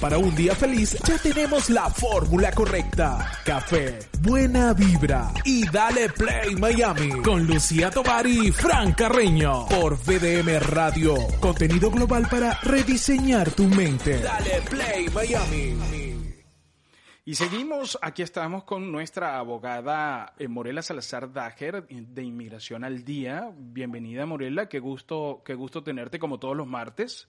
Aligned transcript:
Para 0.00 0.16
un 0.16 0.34
día 0.34 0.54
feliz 0.54 0.96
ya 1.06 1.18
tenemos 1.18 1.68
la 1.68 1.90
fórmula 1.90 2.50
correcta. 2.52 3.32
Café, 3.44 3.98
buena 4.22 4.72
vibra 4.72 5.30
y 5.44 5.68
dale 5.68 6.08
play 6.08 6.56
Miami 6.56 7.20
con 7.22 7.46
Lucía 7.46 7.90
Tovar 7.90 8.26
y 8.26 8.50
Fran 8.50 8.92
Carreño 8.92 9.66
por 9.68 9.98
VDM 9.98 10.58
Radio. 10.70 11.16
Contenido 11.38 11.90
global 11.90 12.26
para 12.30 12.54
rediseñar 12.62 13.50
tu 13.50 13.64
mente. 13.64 14.20
Dale 14.20 14.62
play 14.70 15.06
Miami. 15.10 15.76
Y 17.26 17.34
seguimos, 17.34 17.98
aquí 18.00 18.22
estamos 18.22 18.64
con 18.64 18.90
nuestra 18.90 19.38
abogada 19.38 20.32
eh, 20.38 20.48
Morela 20.48 20.80
Salazar 20.80 21.30
Dager 21.30 21.86
de 21.86 22.22
Inmigración 22.22 22.84
al 22.84 23.04
Día. 23.04 23.52
Bienvenida 23.54 24.24
Morela, 24.24 24.66
qué 24.66 24.78
gusto, 24.78 25.42
qué 25.44 25.54
gusto 25.54 25.82
tenerte 25.82 26.18
como 26.18 26.38
todos 26.38 26.56
los 26.56 26.66
martes. 26.66 27.28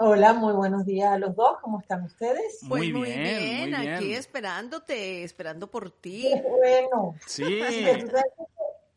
Hola, 0.00 0.32
muy 0.32 0.52
buenos 0.52 0.86
días 0.86 1.10
a 1.10 1.18
los 1.18 1.34
dos. 1.34 1.58
¿Cómo 1.60 1.80
están 1.80 2.04
ustedes? 2.04 2.58
Pues 2.68 2.82
Muy 2.82 2.92
muy 2.92 3.08
bien, 3.08 3.20
bien, 3.20 3.70
muy 3.70 3.80
bien. 3.80 3.94
aquí 3.94 4.14
esperándote, 4.14 5.24
esperando 5.24 5.68
por 5.68 5.90
ti. 5.90 6.22
Qué 6.22 6.42
bueno. 6.48 7.16
Sí. 7.26 7.60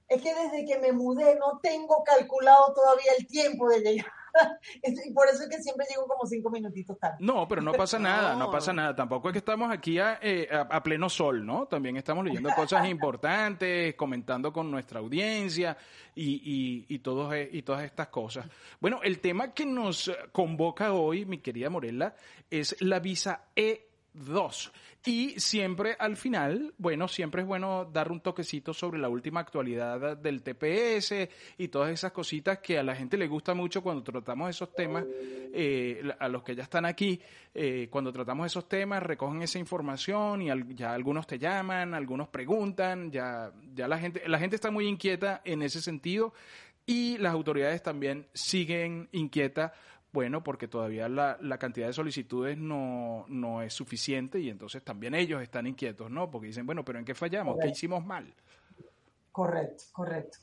Es 0.08 0.22
que 0.22 0.36
desde 0.36 0.66
que 0.66 0.78
me 0.78 0.92
mudé 0.92 1.36
no 1.36 1.60
tengo 1.64 2.04
calculado 2.04 2.74
todavía 2.74 3.14
el 3.18 3.26
tiempo 3.28 3.70
de 3.70 3.80
llegar. 3.80 4.12
Y 5.06 5.14
por 5.14 5.28
eso 5.28 5.44
es 5.44 5.50
que 5.50 5.62
siempre 5.62 5.86
llego 5.90 6.08
como 6.08 6.26
cinco 6.26 6.50
minutitos 6.50 6.98
tarde. 7.00 7.18
No, 7.20 7.48
pero 7.48 7.62
no 7.62 7.74
pasa 7.74 8.00
nada, 8.00 8.34
no 8.34 8.46
No. 8.46 8.52
pasa 8.52 8.74
nada. 8.74 8.96
Tampoco 8.96 9.30
es 9.30 9.34
que 9.34 9.40
estamos 9.40 9.72
aquí 9.72 10.00
a, 10.00 10.20
eh, 10.22 10.48
a- 10.52 10.62
a 10.76 10.84
pleno 10.84 11.10
sol, 11.10 11.46
¿no? 11.46 11.66
También 11.68 11.98
estamos 11.98 12.24
leyendo 12.26 12.50
cosas 12.56 12.88
importantes, 12.90 13.96
comentando 13.96 14.52
con 14.54 14.70
nuestra 14.72 15.00
audiencia 15.00 15.78
y, 16.16 16.86
y, 16.90 16.96
y, 16.96 17.00
todos, 17.00 17.34
e- 17.34 17.50
y 17.52 17.62
todas 17.62 17.84
estas 17.84 18.08
cosas. 18.08 18.46
Bueno, 18.80 19.00
el 19.04 19.20
tema 19.20 19.54
que 19.54 19.66
nos 19.66 20.12
convoca 20.32 20.94
hoy, 20.94 21.26
mi 21.26 21.40
querida 21.40 21.70
Morela, 21.70 22.16
es 22.50 22.76
la 22.82 23.00
visa 23.00 23.46
E2. 24.16 24.72
Y 25.04 25.40
siempre 25.40 25.96
al 25.98 26.16
final, 26.16 26.74
bueno, 26.78 27.08
siempre 27.08 27.42
es 27.42 27.48
bueno 27.48 27.90
dar 27.92 28.12
un 28.12 28.22
toquecito 28.22 28.72
sobre 28.72 29.00
la 29.00 29.10
última 29.10 29.40
actualidad 29.40 30.16
del 30.18 30.44
TPS 30.44 31.28
y 31.58 31.68
todas 31.70 31.92
esas 31.92 32.12
cositas 32.12 32.60
que 32.60 32.78
a 32.78 32.84
la 32.84 32.96
gente 32.96 33.18
le 33.18 33.28
gusta 33.28 33.56
mucho 33.56 33.82
cuando 33.82 34.04
tratamos 34.04 34.52
esos 34.52 34.76
temas, 34.76 35.06
eh, 35.08 36.04
a 36.20 36.28
los 36.28 36.44
que 36.44 36.56
ya 36.56 36.64
están 36.64 36.86
aquí, 36.86 37.20
eh, 37.54 37.88
cuando 37.90 38.12
tratamos 38.14 38.46
esos 38.46 38.70
temas, 38.70 39.02
recogen 39.02 39.42
esa 39.42 39.58
información 39.58 40.44
y 40.44 40.50
ya 40.76 40.94
algunos 40.94 41.26
te 41.26 41.40
llaman, 41.40 41.96
algunos 41.96 42.28
preguntan, 42.28 43.12
ya, 43.12 43.52
ya 43.74 43.88
la 43.88 43.98
gente, 43.98 44.22
la 44.28 44.38
gente 44.38 44.56
está 44.56 44.70
muy 44.70 44.86
inquieta 44.88 45.42
en 45.44 45.64
ese 45.64 45.82
sentido 45.82 46.34
y 46.86 47.18
las 47.18 47.34
autoridades 47.34 47.82
también 47.82 48.28
siguen 48.34 49.10
inquietas 49.12 49.72
bueno, 50.14 50.44
porque 50.44 50.68
todavía 50.68 51.08
la, 51.08 51.38
la 51.42 51.58
cantidad 51.58 51.88
de 51.88 51.94
solicitudes 51.94 52.58
no, 52.58 53.26
no 53.30 53.62
es 53.62 53.74
suficiente 53.74 54.40
y 54.40 54.50
entonces 54.50 54.84
también 54.84 55.16
ellos 55.16 55.42
están 55.42 55.68
inquietos, 55.68 56.12
¿no? 56.12 56.30
Porque 56.30 56.48
dicen, 56.48 56.66
bueno, 56.66 56.84
pero 56.84 57.00
¿en 57.00 57.06
qué 57.06 57.16
fallamos? 57.16 57.58
¿Qué 57.62 57.70
hicimos 57.70 58.06
mal? 58.06 58.34
Correcto, 59.32 59.84
correcto. 59.94 60.40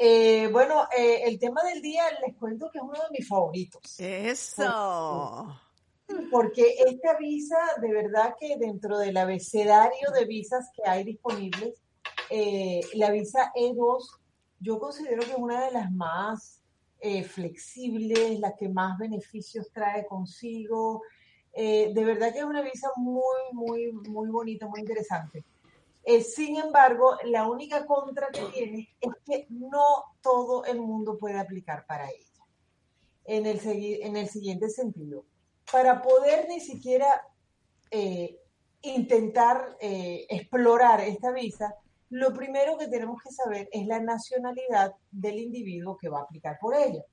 Eh, 0.00 0.48
bueno, 0.52 0.86
eh, 0.96 1.22
el 1.24 1.38
tema 1.38 1.62
del 1.64 1.82
día 1.82 2.04
les 2.24 2.36
cuento 2.36 2.70
que 2.70 2.78
es 2.78 2.84
uno 2.84 2.94
de 2.94 3.18
mis 3.18 3.28
favoritos. 3.28 3.98
Eso. 3.98 5.60
Porque 6.30 6.76
esta 6.86 7.18
visa, 7.18 7.58
de 7.82 7.92
verdad 7.92 8.34
que 8.40 8.56
dentro 8.56 8.96
del 8.96 9.16
abecedario 9.16 10.10
de 10.14 10.24
visas 10.24 10.70
que 10.74 10.88
hay 10.88 11.04
disponibles, 11.04 11.82
eh, 12.30 12.80
la 12.94 13.10
visa 13.10 13.52
E2, 13.54 14.18
yo 14.60 14.78
considero 14.78 15.22
que 15.22 15.32
es 15.32 15.38
una 15.38 15.66
de 15.66 15.72
las 15.72 15.92
más 15.92 16.57
eh, 17.00 17.22
flexibles, 17.22 18.40
la 18.40 18.56
que 18.56 18.68
más 18.68 18.98
beneficios 18.98 19.70
trae 19.72 20.04
consigo. 20.06 21.02
Eh, 21.52 21.92
de 21.94 22.04
verdad 22.04 22.32
que 22.32 22.38
es 22.38 22.44
una 22.44 22.62
visa 22.62 22.88
muy, 22.96 23.22
muy, 23.52 23.92
muy 23.92 24.28
bonita, 24.28 24.66
muy 24.66 24.80
interesante. 24.80 25.44
Eh, 26.04 26.22
sin 26.22 26.56
embargo, 26.56 27.16
la 27.24 27.48
única 27.48 27.86
contra 27.86 28.28
que 28.28 28.42
tiene 28.46 28.88
es 29.00 29.12
que 29.24 29.46
no 29.50 29.84
todo 30.22 30.64
el 30.64 30.80
mundo 30.80 31.18
puede 31.18 31.38
aplicar 31.38 31.86
para 31.86 32.08
ella. 32.10 32.24
En 33.24 33.44
el, 33.44 33.60
en 33.64 34.16
el 34.16 34.28
siguiente 34.28 34.70
sentido, 34.70 35.24
para 35.70 36.00
poder 36.00 36.48
ni 36.48 36.60
siquiera 36.60 37.06
eh, 37.90 38.40
intentar 38.80 39.76
explorar 39.80 41.00
esta 41.02 41.30
visa, 41.30 41.74
lo 42.10 42.32
primero 42.32 42.78
que 42.78 42.88
tenemos 42.88 43.22
que 43.22 43.30
saber 43.30 43.68
es 43.72 43.86
la 43.86 44.00
nacionalidad 44.00 44.94
del 45.10 45.38
individuo 45.38 45.96
que 45.96 46.08
va 46.08 46.20
a 46.20 46.22
aplicar 46.22 46.58
por 46.60 46.74
ella. 46.74 47.04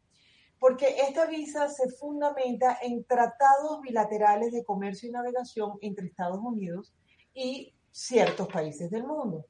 Porque 0.57 1.01
esta 1.07 1.25
visa 1.25 1.69
se 1.69 1.89
fundamenta 1.89 2.79
en 2.81 3.03
tratados 3.03 3.81
bilaterales 3.81 4.51
de 4.53 4.63
comercio 4.63 5.09
y 5.09 5.11
navegación 5.11 5.73
entre 5.81 6.07
Estados 6.07 6.39
Unidos 6.39 6.94
y 7.33 7.73
ciertos 7.91 8.47
países 8.47 8.89
del 8.89 9.06
mundo. 9.06 9.45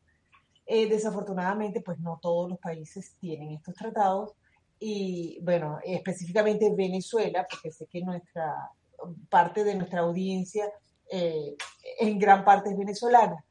Eh, 0.66 0.90
desafortunadamente, 0.90 1.82
pues 1.82 2.00
no 2.00 2.20
todos 2.20 2.50
los 2.50 2.60
países 2.60 3.16
tienen 3.20 3.52
estos 3.52 3.76
tratados 3.76 4.34
y, 4.80 5.40
bueno, 5.44 5.80
específicamente 5.84 6.74
Venezuela, 6.76 7.46
porque 7.50 7.72
sé 7.72 7.86
que 7.86 8.02
nuestra 8.02 8.72
parte 9.30 9.64
de 9.64 9.76
nuestra 9.76 10.02
audiencia 10.02 10.72
eh, 11.12 11.56
en 12.00 12.18
gran 12.18 12.44
parte 12.44 12.72
es 12.72 12.78
venezolana. 12.78 13.44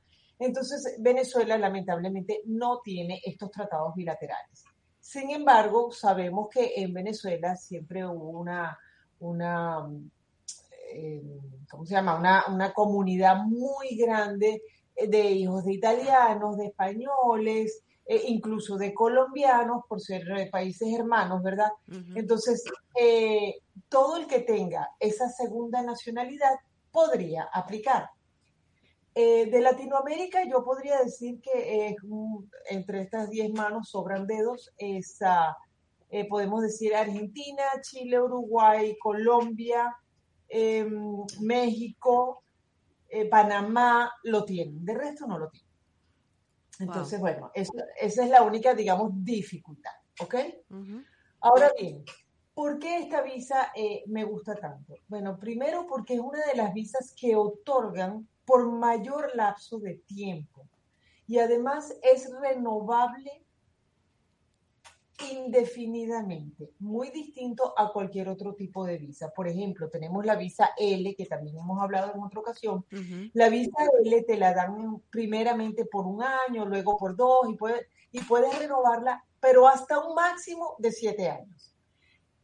Entonces, 0.44 0.96
Venezuela 0.98 1.58
lamentablemente 1.58 2.42
no 2.46 2.80
tiene 2.82 3.20
estos 3.24 3.50
tratados 3.50 3.94
bilaterales. 3.94 4.64
Sin 5.00 5.30
embargo, 5.30 5.90
sabemos 5.92 6.48
que 6.50 6.72
en 6.76 6.92
Venezuela 6.92 7.56
siempre 7.56 8.06
hubo 8.06 8.30
una, 8.38 8.78
una 9.20 9.88
eh, 10.92 11.22
¿cómo 11.70 11.84
se 11.84 11.94
llama? 11.94 12.18
Una, 12.18 12.44
una 12.48 12.72
comunidad 12.72 13.36
muy 13.44 13.96
grande 13.96 14.62
de 14.96 15.30
hijos 15.30 15.64
de 15.64 15.74
italianos, 15.74 16.56
de 16.56 16.66
españoles, 16.66 17.82
eh, 18.06 18.22
incluso 18.28 18.76
de 18.76 18.92
colombianos, 18.92 19.84
por 19.88 20.00
ser 20.00 20.22
eh, 20.36 20.48
países 20.50 20.92
hermanos, 20.92 21.42
¿verdad? 21.42 21.70
Entonces, 22.14 22.62
eh, 22.94 23.54
todo 23.88 24.18
el 24.18 24.26
que 24.26 24.40
tenga 24.40 24.90
esa 25.00 25.28
segunda 25.30 25.82
nacionalidad 25.82 26.52
podría 26.92 27.48
aplicar. 27.52 28.10
Eh, 29.16 29.46
de 29.48 29.60
Latinoamérica, 29.60 30.42
yo 30.48 30.64
podría 30.64 30.98
decir 31.00 31.40
que 31.40 31.86
eh, 31.90 31.96
entre 32.68 33.00
estas 33.02 33.30
10 33.30 33.52
manos 33.52 33.88
sobran 33.90 34.26
dedos. 34.26 34.72
Es, 34.76 35.18
ah, 35.22 35.56
eh, 36.10 36.26
podemos 36.28 36.62
decir 36.62 36.94
Argentina, 36.96 37.62
Chile, 37.80 38.20
Uruguay, 38.20 38.96
Colombia, 39.00 39.94
em, 40.48 41.22
México, 41.40 42.42
eh, 43.08 43.28
Panamá, 43.28 44.10
lo 44.24 44.44
tienen. 44.44 44.84
De 44.84 44.94
resto 44.94 45.26
no 45.28 45.38
lo 45.38 45.48
tienen. 45.48 45.70
Entonces, 46.80 47.20
bueno, 47.20 47.50
eso- 47.54 47.72
esa 48.00 48.24
es 48.24 48.30
la 48.30 48.42
única, 48.42 48.74
digamos, 48.74 49.12
dificultad. 49.24 49.92
¿Ok? 50.20 50.34
Ahora 51.40 51.70
bien, 51.78 52.04
¿por 52.52 52.78
qué 52.80 52.98
esta 52.98 53.22
visa 53.22 53.70
eh, 53.76 54.02
me 54.06 54.24
gusta 54.24 54.56
tanto? 54.56 54.94
Bueno, 55.06 55.38
primero 55.38 55.86
porque 55.86 56.14
es 56.14 56.20
una 56.20 56.44
de 56.46 56.56
las 56.56 56.72
visas 56.74 57.14
que 57.16 57.36
otorgan 57.36 58.28
por 58.44 58.70
mayor 58.70 59.30
lapso 59.34 59.78
de 59.78 59.94
tiempo 59.94 60.66
y 61.26 61.38
además 61.38 61.94
es 62.02 62.30
renovable 62.40 63.44
indefinidamente, 65.30 66.72
muy 66.80 67.10
distinto 67.10 67.72
a 67.76 67.92
cualquier 67.92 68.28
otro 68.28 68.54
tipo 68.54 68.84
de 68.84 68.98
visa. 68.98 69.30
Por 69.30 69.48
ejemplo, 69.48 69.88
tenemos 69.88 70.24
la 70.26 70.34
visa 70.34 70.70
L, 70.76 71.14
que 71.14 71.26
también 71.26 71.56
hemos 71.56 71.80
hablado 71.80 72.12
en 72.12 72.22
otra 72.22 72.40
ocasión, 72.40 72.84
la 73.32 73.48
visa 73.48 73.76
L 74.04 74.22
te 74.22 74.36
la 74.36 74.52
dan 74.52 75.00
primeramente 75.10 75.84
por 75.84 76.06
un 76.06 76.22
año, 76.22 76.66
luego 76.66 76.96
por 76.96 77.16
dos 77.16 77.48
y 77.48 77.54
puedes, 77.54 77.86
y 78.10 78.20
puedes 78.22 78.58
renovarla, 78.58 79.24
pero 79.40 79.68
hasta 79.68 80.00
un 80.00 80.14
máximo 80.14 80.74
de 80.78 80.92
siete 80.92 81.30
años. 81.30 81.74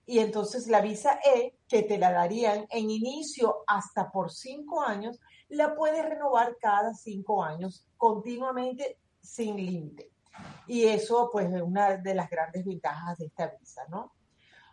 Y 0.07 0.19
entonces 0.19 0.67
la 0.67 0.81
visa 0.81 1.21
E, 1.25 1.55
que 1.69 1.83
te 1.83 1.99
la 1.99 2.11
darían 2.11 2.67
en 2.71 2.91
inicio 2.91 3.63
hasta 3.67 4.11
por 4.11 4.33
cinco 4.33 4.81
años, 4.83 5.21
la 5.51 5.75
puedes 5.75 6.05
renovar 6.05 6.57
cada 6.59 6.95
cinco 6.95 7.43
años 7.43 7.87
continuamente 7.97 8.99
sin 9.21 9.57
límite. 9.57 10.11
Y 10.67 10.85
eso 10.85 11.29
pues 11.31 11.53
es 11.53 11.61
una 11.61 11.97
de 11.97 12.15
las 12.15 12.31
grandes 12.31 12.65
ventajas 12.65 13.19
de 13.19 13.27
esta 13.27 13.49
visa, 13.49 13.83
¿no? 13.89 14.13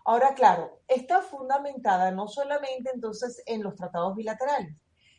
Ahora, 0.05 0.33
claro, 0.33 0.79
está 0.87 1.21
fundamentada 1.21 2.11
no 2.11 2.27
solamente 2.27 2.91
entonces 2.93 3.41
en 3.45 3.61
los 3.61 3.75
tratados 3.75 4.15
bilaterales, 4.15 4.73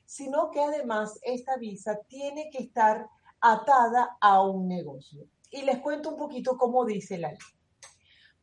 sino 0.07 0.51
que 0.51 0.61
además 0.63 1.19
esta 1.23 1.59
visa 1.59 1.99
tiene 2.09 2.49
que 2.51 2.63
estar 2.63 3.07
atada 3.41 4.17
a 4.21 4.41
un 4.41 4.67
negocio. 4.67 5.27
Y 5.51 5.63
les 5.63 5.81
cuento 5.81 6.11
un 6.11 6.17
poquito 6.17 6.57
cómo 6.57 6.87
dice 6.87 7.19
la 7.19 7.29
ley. 7.29 7.39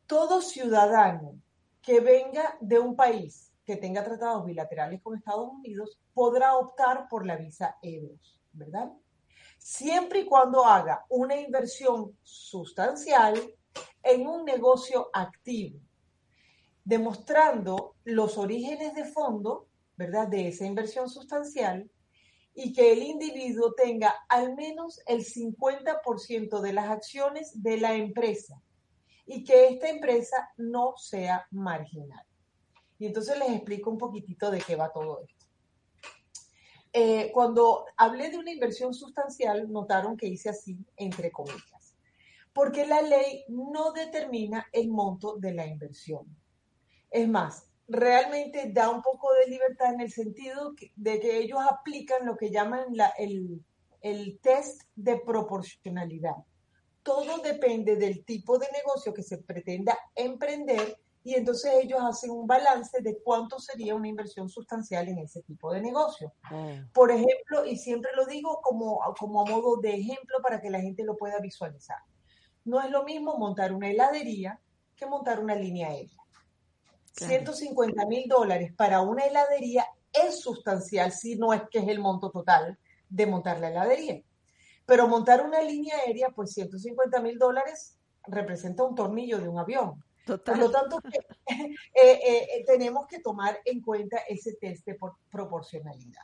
Todo 0.06 0.40
ciudadano 0.40 1.34
que 1.82 2.00
venga 2.00 2.56
de 2.60 2.78
un 2.78 2.94
país 2.94 3.45
que 3.66 3.76
tenga 3.76 4.04
tratados 4.04 4.46
bilaterales 4.46 5.02
con 5.02 5.16
Estados 5.16 5.50
Unidos 5.52 5.98
podrá 6.14 6.56
optar 6.56 7.08
por 7.08 7.26
la 7.26 7.36
visa 7.36 7.76
E2, 7.82 8.16
¿verdad? 8.52 8.92
Siempre 9.58 10.20
y 10.20 10.26
cuando 10.26 10.64
haga 10.64 11.04
una 11.08 11.36
inversión 11.36 12.16
sustancial 12.22 13.34
en 14.04 14.26
un 14.26 14.44
negocio 14.44 15.10
activo, 15.12 15.80
demostrando 16.84 17.96
los 18.04 18.38
orígenes 18.38 18.94
de 18.94 19.04
fondo, 19.04 19.66
¿verdad?, 19.96 20.28
de 20.28 20.48
esa 20.48 20.64
inversión 20.64 21.10
sustancial 21.10 21.90
y 22.54 22.72
que 22.72 22.92
el 22.92 23.02
individuo 23.02 23.74
tenga 23.74 24.14
al 24.28 24.54
menos 24.54 25.00
el 25.06 25.24
50% 25.24 26.60
de 26.60 26.72
las 26.72 26.88
acciones 26.88 27.62
de 27.62 27.78
la 27.78 27.94
empresa 27.94 28.62
y 29.26 29.42
que 29.42 29.68
esta 29.68 29.88
empresa 29.88 30.50
no 30.56 30.96
sea 30.96 31.46
marginal. 31.50 32.25
Y 32.98 33.06
entonces 33.06 33.38
les 33.38 33.50
explico 33.50 33.90
un 33.90 33.98
poquitito 33.98 34.50
de 34.50 34.60
qué 34.60 34.76
va 34.76 34.92
todo 34.92 35.22
esto. 35.22 35.46
Eh, 36.92 37.30
cuando 37.32 37.84
hablé 37.96 38.30
de 38.30 38.38
una 38.38 38.50
inversión 38.50 38.94
sustancial, 38.94 39.70
notaron 39.70 40.16
que 40.16 40.28
hice 40.28 40.48
así, 40.48 40.78
entre 40.96 41.30
comillas, 41.30 41.94
porque 42.54 42.86
la 42.86 43.02
ley 43.02 43.44
no 43.48 43.92
determina 43.92 44.66
el 44.72 44.88
monto 44.88 45.36
de 45.36 45.52
la 45.52 45.66
inversión. 45.66 46.24
Es 47.10 47.28
más, 47.28 47.68
realmente 47.86 48.70
da 48.72 48.88
un 48.88 49.02
poco 49.02 49.28
de 49.34 49.50
libertad 49.50 49.92
en 49.92 50.00
el 50.00 50.10
sentido 50.10 50.74
de 50.96 51.20
que 51.20 51.36
ellos 51.36 51.60
aplican 51.70 52.24
lo 52.24 52.36
que 52.36 52.50
llaman 52.50 52.86
el, 53.18 53.62
el 54.00 54.38
test 54.40 54.82
de 54.94 55.18
proporcionalidad. 55.18 56.36
Todo 57.02 57.38
depende 57.38 57.96
del 57.96 58.24
tipo 58.24 58.58
de 58.58 58.68
negocio 58.72 59.12
que 59.12 59.22
se 59.22 59.38
pretenda 59.38 59.96
emprender 60.14 60.98
y 61.26 61.34
entonces 61.34 61.72
ellos 61.82 61.98
hacen 62.00 62.30
un 62.30 62.46
balance 62.46 63.02
de 63.02 63.18
cuánto 63.18 63.58
sería 63.58 63.96
una 63.96 64.06
inversión 64.06 64.48
sustancial 64.48 65.08
en 65.08 65.18
ese 65.18 65.42
tipo 65.42 65.72
de 65.72 65.80
negocio. 65.80 66.32
Mm. 66.52 66.92
Por 66.92 67.10
ejemplo, 67.10 67.66
y 67.66 67.76
siempre 67.76 68.12
lo 68.14 68.26
digo 68.26 68.60
como, 68.62 69.00
como 69.18 69.40
a 69.40 69.50
modo 69.50 69.78
de 69.78 69.96
ejemplo 69.96 70.36
para 70.40 70.60
que 70.60 70.70
la 70.70 70.80
gente 70.80 71.02
lo 71.02 71.16
pueda 71.16 71.40
visualizar. 71.40 71.96
No 72.64 72.80
es 72.80 72.92
lo 72.92 73.02
mismo 73.02 73.36
montar 73.38 73.72
una 73.72 73.90
heladería 73.90 74.60
que 74.94 75.06
montar 75.06 75.40
una 75.40 75.56
línea 75.56 75.88
aérea. 75.88 76.16
150 77.14 78.06
mil 78.06 78.28
dólares 78.28 78.72
para 78.76 79.00
una 79.00 79.24
heladería 79.24 79.84
es 80.12 80.38
sustancial, 80.38 81.10
si 81.10 81.34
no 81.34 81.52
es 81.52 81.62
que 81.68 81.80
es 81.80 81.88
el 81.88 81.98
monto 81.98 82.30
total 82.30 82.78
de 83.08 83.26
montar 83.26 83.58
la 83.58 83.70
heladería. 83.70 84.22
Pero 84.86 85.08
montar 85.08 85.44
una 85.44 85.60
línea 85.60 85.96
aérea, 86.06 86.28
pues 86.30 86.52
150 86.52 87.20
mil 87.20 87.36
dólares 87.36 87.98
representa 88.28 88.84
un 88.84 88.94
tornillo 88.94 89.40
de 89.40 89.48
un 89.48 89.58
avión. 89.58 90.04
Por 90.26 90.58
lo 90.58 90.70
tanto, 90.70 91.00
eh, 91.46 91.76
eh, 91.94 92.48
eh, 92.52 92.64
tenemos 92.66 93.06
que 93.06 93.20
tomar 93.20 93.60
en 93.64 93.80
cuenta 93.80 94.18
ese 94.28 94.54
test 94.54 94.84
de 94.84 94.98
proporcionalidad. 95.30 96.22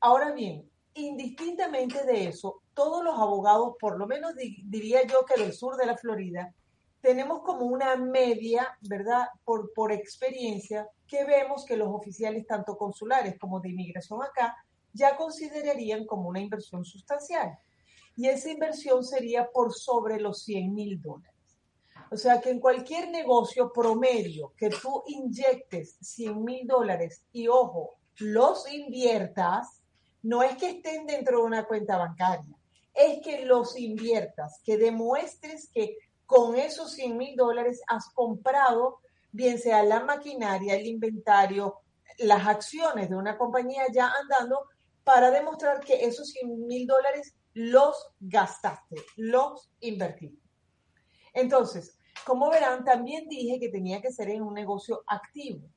Ahora 0.00 0.32
bien, 0.32 0.68
indistintamente 0.94 2.04
de 2.04 2.28
eso, 2.28 2.62
todos 2.72 3.04
los 3.04 3.18
abogados, 3.18 3.74
por 3.78 3.98
lo 3.98 4.06
menos 4.06 4.34
diría 4.34 5.06
yo 5.06 5.24
que 5.26 5.40
del 5.40 5.52
sur 5.52 5.76
de 5.76 5.86
la 5.86 5.96
Florida, 5.96 6.54
tenemos 7.02 7.42
como 7.42 7.66
una 7.66 7.96
media, 7.96 8.76
¿verdad? 8.80 9.28
Por, 9.44 9.72
por 9.74 9.92
experiencia, 9.92 10.88
que 11.06 11.24
vemos 11.24 11.64
que 11.64 11.76
los 11.76 11.88
oficiales, 11.88 12.46
tanto 12.46 12.76
consulares 12.76 13.38
como 13.38 13.60
de 13.60 13.70
inmigración 13.70 14.22
acá, 14.22 14.56
ya 14.92 15.16
considerarían 15.16 16.06
como 16.06 16.28
una 16.28 16.40
inversión 16.40 16.84
sustancial. 16.84 17.56
Y 18.16 18.26
esa 18.26 18.50
inversión 18.50 19.04
sería 19.04 19.48
por 19.50 19.72
sobre 19.72 20.18
los 20.18 20.42
100 20.42 20.74
mil 20.74 21.00
dólares. 21.00 21.37
O 22.10 22.16
sea 22.16 22.40
que 22.40 22.50
en 22.50 22.60
cualquier 22.60 23.10
negocio 23.10 23.70
promedio 23.72 24.54
que 24.56 24.70
tú 24.70 25.02
inyectes 25.06 25.96
100 26.00 26.42
mil 26.42 26.66
dólares 26.66 27.22
y 27.32 27.48
ojo, 27.48 27.98
los 28.16 28.70
inviertas, 28.72 29.82
no 30.22 30.42
es 30.42 30.56
que 30.56 30.70
estén 30.70 31.06
dentro 31.06 31.38
de 31.38 31.44
una 31.44 31.66
cuenta 31.66 31.98
bancaria, 31.98 32.54
es 32.94 33.20
que 33.22 33.44
los 33.44 33.78
inviertas, 33.78 34.60
que 34.64 34.76
demuestres 34.76 35.68
que 35.72 35.96
con 36.26 36.56
esos 36.56 36.92
100 36.92 37.16
mil 37.16 37.36
dólares 37.36 37.82
has 37.86 38.08
comprado, 38.14 39.00
bien 39.30 39.58
sea 39.58 39.82
la 39.82 40.00
maquinaria, 40.00 40.74
el 40.74 40.86
inventario, 40.86 41.80
las 42.18 42.46
acciones 42.46 43.08
de 43.08 43.16
una 43.16 43.38
compañía 43.38 43.84
ya 43.92 44.10
andando, 44.20 44.64
para 45.04 45.30
demostrar 45.30 45.80
que 45.80 46.04
esos 46.04 46.28
100 46.30 46.66
mil 46.66 46.86
dólares 46.86 47.34
los 47.52 48.10
gastaste, 48.20 48.96
los 49.16 49.70
invertiste. 49.80 50.48
Entonces, 51.32 51.97
como 52.26 52.50
verán, 52.50 52.84
también 52.84 53.28
dije 53.28 53.58
que 53.58 53.68
tenía 53.68 54.00
que 54.00 54.12
ser 54.12 54.30
en 54.30 54.42
un 54.42 54.54
negocio 54.54 55.02
activo. 55.06 55.68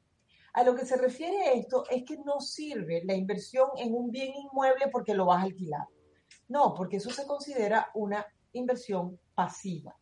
A 0.53 0.63
lo 0.63 0.75
que 0.75 0.85
se 0.85 0.97
refiere 0.97 1.57
esto 1.57 1.85
es 1.89 2.03
que 2.03 2.17
no 2.17 2.41
sirve 2.41 3.03
la 3.05 3.15
inversión 3.15 3.69
en 3.77 3.93
un 3.95 4.11
bien 4.11 4.33
inmueble 4.35 4.87
porque 4.91 5.13
lo 5.13 5.25
vas 5.25 5.39
a 5.39 5.45
alquilar. 5.45 5.87
No, 6.49 6.73
porque 6.73 6.97
eso 6.97 7.09
se 7.09 7.25
considera 7.25 7.89
una 7.93 8.25
inversión 8.51 9.17
pasiva. 9.33 9.95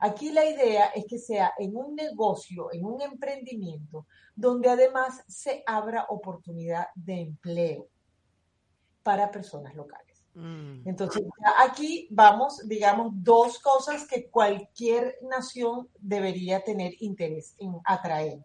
Aquí 0.00 0.30
la 0.30 0.44
idea 0.44 0.86
es 0.94 1.06
que 1.06 1.18
sea 1.18 1.52
en 1.58 1.76
un 1.76 1.96
negocio, 1.96 2.68
en 2.72 2.84
un 2.84 3.02
emprendimiento, 3.02 4.06
donde 4.36 4.68
además 4.68 5.24
se 5.26 5.64
abra 5.66 6.06
oportunidad 6.08 6.86
de 6.94 7.20
empleo 7.20 7.88
para 9.02 9.32
personas 9.32 9.74
locales. 9.74 10.07
Mm. 10.38 10.88
Entonces, 10.88 11.24
aquí 11.58 12.06
vamos, 12.10 12.66
digamos, 12.68 13.12
dos 13.12 13.58
cosas 13.58 14.06
que 14.06 14.30
cualquier 14.30 15.18
nación 15.22 15.88
debería 15.98 16.62
tener 16.62 16.92
interés 17.00 17.54
en 17.58 17.74
atraer. 17.84 18.44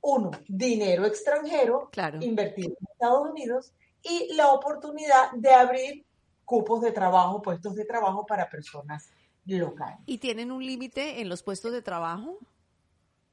Uno, 0.00 0.30
dinero 0.46 1.06
extranjero, 1.06 1.88
claro. 1.90 2.20
invertido 2.22 2.76
en 2.78 2.86
Estados 2.92 3.30
Unidos, 3.30 3.72
y 4.02 4.34
la 4.34 4.52
oportunidad 4.52 5.32
de 5.32 5.50
abrir 5.50 6.06
cupos 6.44 6.82
de 6.82 6.92
trabajo, 6.92 7.42
puestos 7.42 7.74
de 7.74 7.84
trabajo 7.84 8.24
para 8.26 8.48
personas 8.48 9.10
locales. 9.46 9.98
¿Y 10.06 10.18
tienen 10.18 10.52
un 10.52 10.64
límite 10.64 11.20
en 11.20 11.28
los 11.28 11.42
puestos 11.42 11.72
de 11.72 11.82
trabajo? 11.82 12.38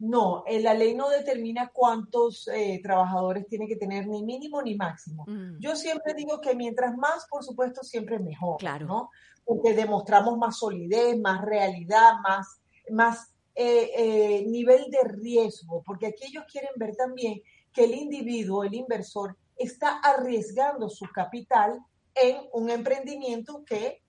No, 0.02 0.44
eh, 0.48 0.60
la 0.60 0.74
ley 0.74 0.96
no 0.96 1.10
determina 1.10 1.70
cuántos 1.72 2.48
eh, 2.48 2.80
trabajadores 2.82 3.46
tiene 3.48 3.68
que 3.68 3.76
tener, 3.76 4.08
ni 4.08 4.24
mínimo 4.24 4.60
ni 4.64 4.74
máximo. 4.74 5.26
Mm. 5.28 5.60
Yo 5.60 5.76
siempre 5.76 6.16
digo 6.16 6.42
que 6.42 6.56
mientras 6.56 6.98
más, 6.98 7.28
por 7.30 7.44
supuesto, 7.44 7.84
siempre 7.84 8.16
es 8.16 8.24
mejor, 8.24 8.58
claro. 8.58 8.88
¿no? 8.88 9.10
Porque 9.46 9.76
demostramos 9.76 10.40
más 10.40 10.58
solidez, 10.58 11.20
más 11.20 11.46
realidad, 11.46 12.14
más, 12.24 12.64
más 12.90 13.32
eh, 13.54 14.44
nivel 14.48 14.90
de 14.90 15.08
riesgo, 15.08 15.84
porque 15.86 16.08
aquí 16.08 16.26
ellos 16.30 16.46
quieren 16.52 16.72
ver 16.78 16.96
también 16.96 17.40
que 17.72 17.84
el 17.84 17.94
individuo, 17.94 18.64
el 18.64 18.74
inversor, 18.74 19.38
está 19.56 20.00
arriesgando 20.00 20.90
su 20.90 21.06
capital 21.14 21.80
en 22.16 22.38
un 22.54 22.72
emprendimiento 22.72 23.64
que, 23.64 24.02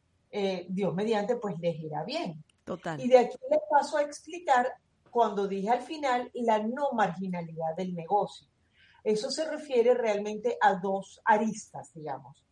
Dios 0.70 0.94
mediante, 0.94 1.36
pues 1.36 1.58
les 1.58 1.78
irá 1.78 2.02
bien. 2.04 2.42
Total. 2.64 2.98
Y 2.98 3.08
de 3.08 3.18
aquí 3.18 3.36
les 3.50 3.60
paso 3.70 3.98
a 3.98 4.02
explicar 4.02 4.72
cuando 5.12 5.46
dije 5.46 5.68
al 5.68 5.82
final 5.82 6.30
la 6.34 6.58
no 6.58 6.90
marginalidad 6.92 7.76
del 7.76 7.94
negocio. 7.94 8.48
Eso 9.04 9.30
se 9.30 9.48
refiere 9.48 9.94
realmente 9.94 10.56
a 10.60 10.74
dos 10.74 11.20
aristas, 11.24 11.92
digamos. 11.92 12.44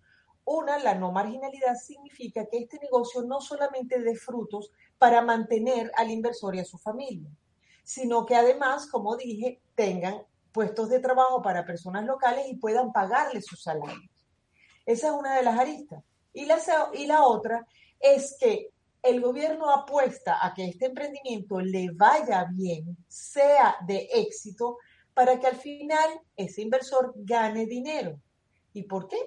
Una, 0.44 0.78
la 0.78 0.94
no 0.94 1.10
marginalidad 1.10 1.74
significa 1.74 2.46
que 2.46 2.58
este 2.58 2.78
negocio 2.78 3.22
no 3.22 3.40
solamente 3.40 4.00
dé 4.00 4.14
frutos 4.14 4.70
para 4.98 5.22
mantener 5.22 5.90
al 5.96 6.10
inversor 6.10 6.54
y 6.54 6.60
a 6.60 6.64
su 6.64 6.76
familia, 6.76 7.30
sino 7.82 8.26
que 8.26 8.36
además, 8.36 8.86
como 8.88 9.16
dije, 9.16 9.62
tengan 9.74 10.22
puestos 10.52 10.90
de 10.90 11.00
trabajo 11.00 11.40
para 11.40 11.64
personas 11.64 12.04
locales 12.04 12.46
y 12.48 12.56
puedan 12.56 12.92
pagarle 12.92 13.40
sus 13.40 13.62
salarios. 13.62 14.10
Esa 14.84 15.08
es 15.08 15.12
una 15.12 15.36
de 15.36 15.44
las 15.44 15.58
aristas. 15.58 16.02
Y 16.32 16.46
la, 17.06 17.22
otra 17.24 17.66
es 17.98 18.36
que 18.38 18.70
el 19.02 19.20
gobierno 19.20 19.70
apuesta 19.70 20.44
a 20.44 20.52
que 20.54 20.68
este 20.68 20.86
emprendimiento 20.86 21.60
le 21.60 21.90
vaya 21.92 22.46
bien, 22.50 22.96
sea 23.08 23.76
de 23.86 24.08
éxito, 24.12 24.78
para 25.14 25.38
que 25.38 25.46
al 25.46 25.56
final 25.56 26.08
ese 26.36 26.62
inversor 26.62 27.12
gane 27.16 27.66
dinero. 27.66 28.20
¿Y 28.72 28.84
por 28.84 29.08
qué? 29.08 29.18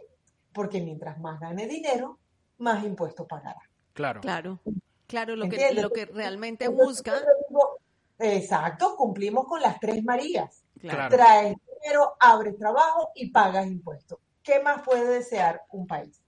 Porque 0.54 0.82
mientras 0.82 1.20
más 1.20 1.40
gane 1.40 1.68
dinero, 1.68 2.20
más 2.60 2.84
impuestos 2.84 3.28
pagará. 3.28 3.60
Claro. 3.94 4.22
Claro. 4.22 4.60
Claro, 5.08 5.36
lo, 5.36 5.48
que, 5.48 5.74
lo 5.74 5.92
que 5.92 6.06
realmente 6.06 6.68
busca. 6.68 7.14
Exacto, 8.18 8.96
cumplimos 8.96 9.46
con 9.46 9.62
las 9.62 9.80
tres 9.80 10.04
Marías. 10.04 10.64
Traes 10.82 11.56
dinero, 11.82 12.16
abres 12.20 12.58
trabajo 12.58 13.12
y 13.14 13.30
pagas 13.30 13.68
impuestos. 13.68 14.18
¿Qué 14.42 14.62
más 14.62 14.82
puede 14.82 15.06
desear 15.06 15.62
un 15.72 15.86
país? 15.86 16.22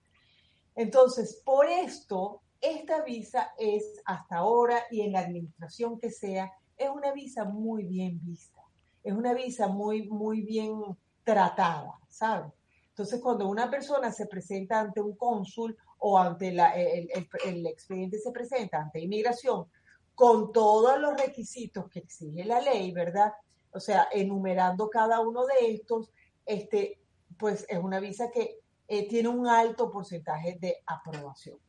Entonces, 0.75 1.41
por 1.43 1.67
esto 1.67 2.41
esta 2.65 3.03
visa 3.03 3.53
es 3.57 4.01
hasta 4.05 4.37
ahora 4.37 4.83
y 4.89 5.01
en 5.01 5.11
la 5.11 5.19
administración 5.19 5.99
que 5.99 6.09
sea, 6.09 6.51
es 6.77 6.89
una 6.89 7.11
visa 7.11 7.45
muy 7.45 7.83
bien 7.83 8.19
vista. 8.23 8.61
es 9.03 9.13
una 9.13 9.33
visa 9.33 9.67
muy, 9.67 10.07
muy 10.09 10.41
bien 10.41 10.81
tratada, 11.23 11.99
¿sabes? 12.09 12.51
Entonces, 12.89 13.21
cuando 13.21 13.47
una 13.47 13.69
persona 13.69 14.11
se 14.11 14.25
presenta 14.25 14.79
ante 14.79 14.99
un 14.99 15.15
cónsul 15.15 15.77
o 15.99 16.17
ante 16.17 16.47
el, 16.49 17.67
expediente 17.67 18.17
se 18.17 18.31
presenta 18.31 18.79
ante 18.79 18.99
inmigración 18.99 19.67
con 20.15 20.51
todos 20.51 20.99
los 20.99 21.15
requisitos 21.17 21.87
que 21.89 21.99
exige 21.99 22.45
la 22.45 22.61
ley, 22.61 22.91
¿verdad? 22.93 23.33
O 23.71 23.79
sea, 23.79 24.07
enumerando 24.11 24.89
cada 24.89 25.19
uno 25.19 25.45
de 25.45 25.73
estos, 25.73 26.11
este, 26.45 26.99
pues 27.37 27.65
es 27.69 27.77
una 27.77 27.99
visa 27.99 28.31
que 28.31 28.59
eh, 28.87 29.07
tiene 29.07 29.29
un 29.29 29.47
alto 29.47 29.91
porcentaje 29.91 30.57
de 30.59 30.77
aprobación. 30.87 31.59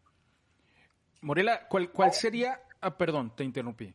Morela, 1.20 1.66
¿cuál, 1.68 1.90
cuál 1.90 2.12
sería 2.12 2.61
Ah, 2.80 2.96
perdón, 2.96 3.32
te 3.35 3.42
interrumpí. 3.42 3.94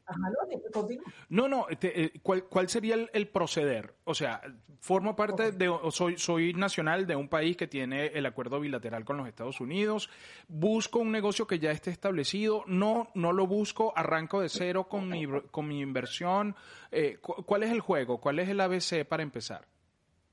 no, 1.29 1.47
no, 1.47 1.67
eh, 1.69 2.11
¿cuál, 2.21 2.67
sería 2.67 2.95
el, 3.13 3.27
proceder? 3.29 3.93
O 4.03 4.13
sea, 4.13 4.41
formo 4.79 5.15
parte 5.15 5.51
de, 5.51 5.73
soy, 5.91 6.17
soy 6.17 6.53
nacional 6.53 7.05
de 7.05 7.15
un 7.15 7.29
país 7.29 7.55
que 7.55 7.67
tiene 7.67 8.07
el 8.07 8.25
acuerdo 8.25 8.59
bilateral 8.59 9.05
con 9.05 9.17
los 9.17 9.27
Estados 9.27 9.61
Unidos, 9.61 10.09
busco 10.47 10.99
un 10.99 11.11
negocio 11.11 11.45
que 11.45 11.59
ya 11.59 11.71
esté 11.71 11.91
establecido, 11.91 12.63
no, 12.67 13.09
no 13.13 13.31
lo 13.31 13.45
busco, 13.45 13.93
arranco 13.95 14.41
de 14.41 14.49
cero 14.49 14.89
con 14.89 15.07
mi, 15.07 15.25
con 15.51 15.67
mi 15.67 15.79
inversión. 15.79 16.55
Eh, 16.91 17.19
¿Cuál 17.21 17.63
es 17.63 17.71
el 17.71 17.81
juego? 17.81 18.19
¿Cuál 18.19 18.39
es 18.39 18.49
el 18.49 18.59
ABC 18.59 19.05
para 19.07 19.23
empezar? 19.23 19.67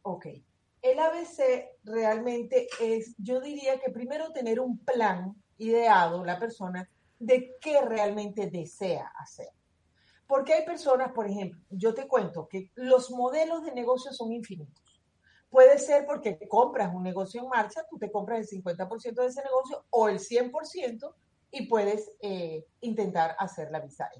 Ok. 0.03 0.27
El 0.81 0.99
ABC 0.99 1.69
realmente 1.85 2.67
es, 2.81 3.15
yo 3.19 3.41
diría 3.41 3.79
que 3.79 3.91
primero 3.91 4.33
tener 4.33 4.59
un 4.59 4.79
plan 4.79 5.37
ideado, 5.59 6.25
la 6.25 6.39
persona, 6.39 6.89
de 7.19 7.57
qué 7.61 7.81
realmente 7.83 8.49
desea 8.49 9.13
hacer. 9.19 9.49
Porque 10.27 10.55
hay 10.55 10.65
personas, 10.65 11.13
por 11.13 11.27
ejemplo, 11.27 11.61
yo 11.71 11.95
te 11.95 12.07
cuento 12.07 12.49
que 12.49 12.71
los 12.75 13.11
modelos 13.11 13.65
de 13.65 13.73
negocio 13.73 14.13
son 14.13 14.33
infinitos. 14.33 15.03
Puede 15.51 15.79
ser 15.79 16.05
porque 16.05 16.39
compras 16.47 16.95
un 16.95 17.03
negocio 17.03 17.43
en 17.43 17.49
marcha, 17.49 17.87
tú 17.89 17.99
te 17.99 18.11
compras 18.11 18.41
el 18.41 18.63
50% 18.63 19.15
de 19.15 19.27
ese 19.27 19.43
negocio 19.43 19.85
o 19.91 20.09
el 20.09 20.19
100% 20.19 21.15
y 21.51 21.67
puedes 21.67 22.13
eh, 22.21 22.67
intentar 22.83 23.35
hacer 23.39 23.71
la 23.71 23.81
visa. 23.81 24.11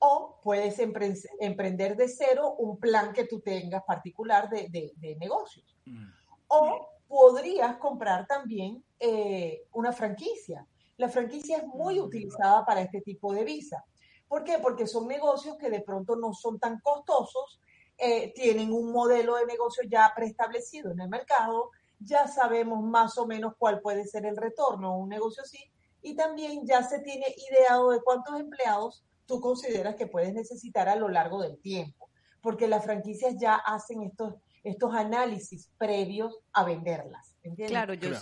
O 0.00 0.40
puedes 0.42 0.78
emprender 0.80 1.96
de 1.96 2.08
cero 2.08 2.54
un 2.58 2.80
plan 2.80 3.12
que 3.12 3.26
tú 3.26 3.40
tengas 3.40 3.84
particular 3.84 4.50
de, 4.50 5.16
negocios. 5.20 5.76
Mm. 5.84 6.08
O 6.48 6.88
podrías 7.06 7.76
comprar 7.76 8.26
también 8.26 8.82
eh, 9.00 9.62
una 9.72 9.92
franquicia 9.92 10.66
la 11.00 11.08
franquicia 11.08 11.56
es 11.56 11.66
muy 11.66 11.98
utilizada 11.98 12.62
para 12.66 12.82
este 12.82 13.00
tipo 13.00 13.32
de 13.32 13.42
visa. 13.42 13.82
¿Por 14.28 14.44
qué? 14.44 14.58
Porque 14.58 14.86
son 14.86 15.08
negocios 15.08 15.56
que 15.56 15.70
de 15.70 15.80
pronto 15.80 16.14
no 16.14 16.34
son 16.34 16.58
tan 16.58 16.78
costosos, 16.80 17.58
eh, 17.96 18.34
tienen 18.34 18.70
un 18.70 18.92
modelo 18.92 19.36
de 19.36 19.46
negocio 19.46 19.82
ya 19.88 20.12
preestablecido 20.14 20.92
en 20.92 21.00
el 21.00 21.08
mercado, 21.08 21.70
ya 21.98 22.28
sabemos 22.28 22.84
más 22.84 23.16
o 23.16 23.26
menos 23.26 23.54
cuál 23.58 23.80
puede 23.80 24.04
ser 24.04 24.26
el 24.26 24.36
retorno 24.36 24.88
a 24.88 24.96
un 24.98 25.08
negocio 25.08 25.42
así, 25.42 25.72
y 26.02 26.14
también 26.14 26.66
ya 26.66 26.82
se 26.82 26.98
tiene 26.98 27.34
ideado 27.50 27.92
de 27.92 28.02
cuántos 28.02 28.38
empleados 28.38 29.02
tú 29.24 29.40
consideras 29.40 29.96
que 29.96 30.06
puedes 30.06 30.34
necesitar 30.34 30.86
a 30.90 30.96
lo 30.96 31.08
largo 31.08 31.40
del 31.40 31.58
tiempo, 31.62 32.10
porque 32.42 32.68
las 32.68 32.84
franquicias 32.84 33.36
ya 33.40 33.54
hacen 33.54 34.02
estos, 34.02 34.34
estos 34.64 34.94
análisis 34.94 35.70
previos 35.78 36.40
a 36.52 36.62
venderlas. 36.64 37.29
Claro, 37.66 37.94
ellos, 37.94 38.18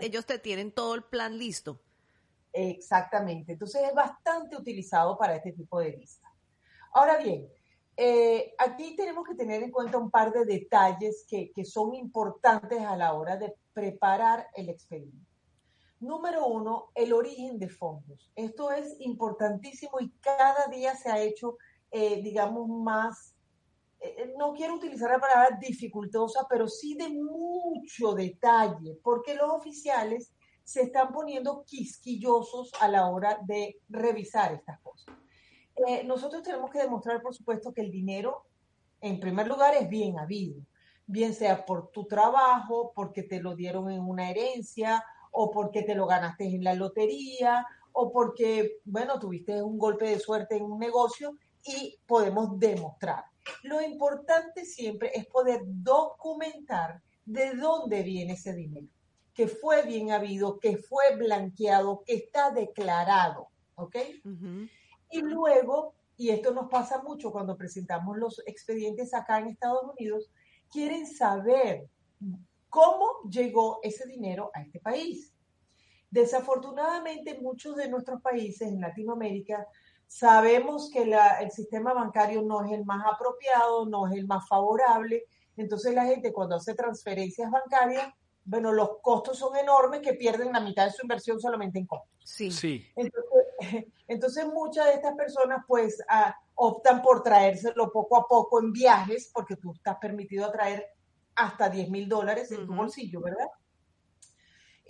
ellos 0.00 0.26
te 0.26 0.38
tienen 0.38 0.72
todo 0.72 0.94
el 0.94 1.04
plan 1.04 1.38
listo. 1.38 1.80
Exactamente. 2.52 3.52
Entonces 3.52 3.82
es 3.82 3.94
bastante 3.94 4.56
utilizado 4.56 5.16
para 5.16 5.36
este 5.36 5.52
tipo 5.52 5.78
de 5.80 5.92
visa. 5.92 6.22
Ahora 6.92 7.18
bien, 7.18 7.48
eh, 7.96 8.54
aquí 8.58 8.96
tenemos 8.96 9.26
que 9.26 9.34
tener 9.34 9.62
en 9.62 9.70
cuenta 9.70 9.98
un 9.98 10.10
par 10.10 10.32
de 10.32 10.44
detalles 10.44 11.24
que, 11.28 11.52
que 11.52 11.64
son 11.64 11.94
importantes 11.94 12.80
a 12.80 12.96
la 12.96 13.12
hora 13.12 13.36
de 13.36 13.54
preparar 13.72 14.48
el 14.54 14.68
expediente. 14.68 15.26
Número 16.00 16.46
uno, 16.46 16.90
el 16.94 17.12
origen 17.12 17.58
de 17.58 17.68
fondos. 17.68 18.30
Esto 18.34 18.72
es 18.72 18.96
importantísimo 19.00 20.00
y 20.00 20.10
cada 20.20 20.66
día 20.68 20.94
se 20.96 21.10
ha 21.10 21.20
hecho, 21.20 21.58
eh, 21.90 22.22
digamos, 22.22 22.68
más, 22.68 23.34
no 24.38 24.52
quiero 24.52 24.74
utilizar 24.76 25.10
la 25.10 25.18
palabra 25.18 25.58
dificultosa, 25.60 26.46
pero 26.48 26.68
sí 26.68 26.94
de 26.94 27.08
mucho 27.10 28.14
detalle, 28.14 28.98
porque 29.02 29.34
los 29.34 29.50
oficiales 29.50 30.32
se 30.64 30.82
están 30.82 31.12
poniendo 31.12 31.64
quisquillosos 31.66 32.72
a 32.80 32.88
la 32.88 33.08
hora 33.08 33.38
de 33.44 33.80
revisar 33.88 34.52
estas 34.54 34.80
cosas. 34.80 35.14
Eh, 35.86 36.04
nosotros 36.04 36.42
tenemos 36.42 36.70
que 36.70 36.78
demostrar, 36.78 37.20
por 37.22 37.34
supuesto, 37.34 37.72
que 37.72 37.80
el 37.80 37.90
dinero, 37.90 38.46
en 39.00 39.18
primer 39.18 39.48
lugar, 39.48 39.74
es 39.74 39.88
bien 39.88 40.18
habido, 40.18 40.60
bien 41.06 41.34
sea 41.34 41.64
por 41.64 41.90
tu 41.90 42.06
trabajo, 42.06 42.92
porque 42.94 43.22
te 43.22 43.40
lo 43.40 43.56
dieron 43.56 43.90
en 43.90 44.00
una 44.00 44.30
herencia, 44.30 45.04
o 45.32 45.50
porque 45.50 45.82
te 45.82 45.94
lo 45.94 46.06
ganaste 46.06 46.44
en 46.44 46.62
la 46.62 46.74
lotería, 46.74 47.66
o 47.92 48.12
porque, 48.12 48.78
bueno, 48.84 49.18
tuviste 49.18 49.62
un 49.62 49.78
golpe 49.78 50.06
de 50.08 50.20
suerte 50.20 50.56
en 50.56 50.64
un 50.64 50.78
negocio 50.78 51.36
y 51.64 51.98
podemos 52.06 52.58
demostrar. 52.58 53.24
Lo 53.62 53.80
importante 53.82 54.64
siempre 54.64 55.10
es 55.14 55.26
poder 55.26 55.60
documentar 55.64 57.02
de 57.24 57.54
dónde 57.54 58.02
viene 58.02 58.32
ese 58.34 58.54
dinero 58.54 58.88
que 59.34 59.48
fue 59.48 59.82
bien 59.86 60.10
habido, 60.10 60.58
que 60.58 60.76
fue 60.76 61.16
blanqueado, 61.16 62.02
que 62.04 62.14
está 62.14 62.50
declarado, 62.50 63.48
¿ok? 63.74 63.96
Y 65.10 65.22
luego, 65.22 65.94
y 66.16 66.28
esto 66.28 66.52
nos 66.52 66.68
pasa 66.68 67.02
mucho 67.02 67.32
cuando 67.32 67.56
presentamos 67.56 68.18
los 68.18 68.42
expedientes 68.46 69.14
acá 69.14 69.38
en 69.38 69.48
Estados 69.48 69.82
Unidos, 69.84 70.30
quieren 70.70 71.06
saber 71.06 71.88
cómo 72.68 73.22
llegó 73.30 73.80
ese 73.82 74.06
dinero 74.06 74.50
a 74.52 74.62
este 74.62 74.78
país. 74.78 75.32
Desafortunadamente, 76.10 77.40
muchos 77.40 77.76
de 77.76 77.88
nuestros 77.88 78.20
países 78.20 78.68
en 78.68 78.80
Latinoamérica 78.80 79.66
sabemos 80.10 80.90
que 80.90 81.02
el 81.02 81.50
sistema 81.52 81.94
bancario 81.94 82.42
no 82.42 82.64
es 82.64 82.72
el 82.72 82.84
más 82.84 83.04
apropiado, 83.06 83.86
no 83.86 84.08
es 84.08 84.14
el 84.14 84.26
más 84.26 84.48
favorable. 84.48 85.24
Entonces 85.56 85.94
la 85.94 86.04
gente 86.04 86.32
cuando 86.32 86.56
hace 86.56 86.74
transferencias 86.74 87.48
bancarias 87.48 88.12
bueno, 88.44 88.72
los 88.72 88.98
costos 89.00 89.38
son 89.38 89.56
enormes 89.56 90.00
que 90.00 90.14
pierden 90.14 90.52
la 90.52 90.60
mitad 90.60 90.86
de 90.86 90.92
su 90.92 91.02
inversión 91.02 91.40
solamente 91.40 91.78
en 91.78 91.86
costos. 91.86 92.10
Sí. 92.24 92.50
sí. 92.50 92.84
Entonces, 94.08 94.46
muchas 94.52 94.86
de 94.86 94.94
estas 94.94 95.14
personas 95.14 95.64
pues 95.68 96.02
ah, 96.08 96.34
optan 96.54 97.02
por 97.02 97.22
traérselo 97.22 97.92
poco 97.92 98.16
a 98.16 98.26
poco 98.26 98.60
en 98.60 98.72
viajes, 98.72 99.30
porque 99.32 99.56
tú 99.56 99.72
estás 99.72 99.96
permitido 99.98 100.50
traer 100.50 100.86
hasta 101.36 101.68
10 101.68 101.90
mil 101.90 102.08
dólares 102.08 102.50
en 102.50 102.66
tu 102.66 102.74
bolsillo, 102.74 103.20
¿verdad? 103.20 103.46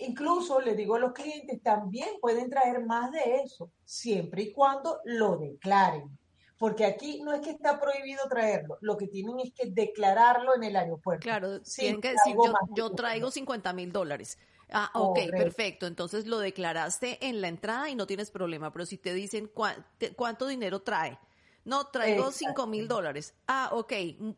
Incluso 0.01 0.59
le 0.59 0.75
digo 0.75 0.95
a 0.95 0.99
los 0.99 1.13
clientes, 1.13 1.61
también 1.61 2.09
pueden 2.19 2.49
traer 2.49 2.85
más 2.85 3.11
de 3.11 3.41
eso, 3.43 3.71
siempre 3.85 4.43
y 4.43 4.51
cuando 4.53 4.99
lo 5.05 5.37
declaren 5.37 6.17
porque 6.61 6.85
aquí 6.85 7.19
no 7.23 7.33
es 7.33 7.41
que 7.41 7.49
está 7.49 7.79
prohibido 7.79 8.21
traerlo, 8.29 8.77
lo 8.81 8.95
que 8.95 9.07
tienen 9.07 9.39
es 9.39 9.51
que 9.51 9.71
declararlo 9.71 10.55
en 10.55 10.63
el 10.63 10.75
aeropuerto. 10.75 11.23
Claro, 11.23 11.59
tienen 11.63 11.99
que 11.99 12.09
decir, 12.09 12.35
yo, 12.75 12.91
traigo 12.91 13.31
50 13.31 13.73
mil 13.73 13.91
dólares. 13.91 14.37
Ah, 14.71 14.91
ok, 14.93 15.17
perfecto. 15.31 15.87
Entonces 15.87 16.27
lo 16.27 16.37
declaraste 16.37 17.17
en 17.27 17.41
la 17.41 17.47
entrada 17.47 17.89
y 17.89 17.95
no 17.95 18.05
tienes 18.05 18.29
problema. 18.29 18.71
Pero 18.71 18.85
si 18.85 18.99
te 18.99 19.11
dicen 19.15 19.49
cuánto 20.15 20.45
dinero 20.45 20.83
trae, 20.83 21.17
no, 21.63 21.87
traigo 21.87 22.31
5 22.31 22.67
mil 22.67 22.87
dólares. 22.87 23.35
Ah, 23.47 23.69
ok, 23.71 23.93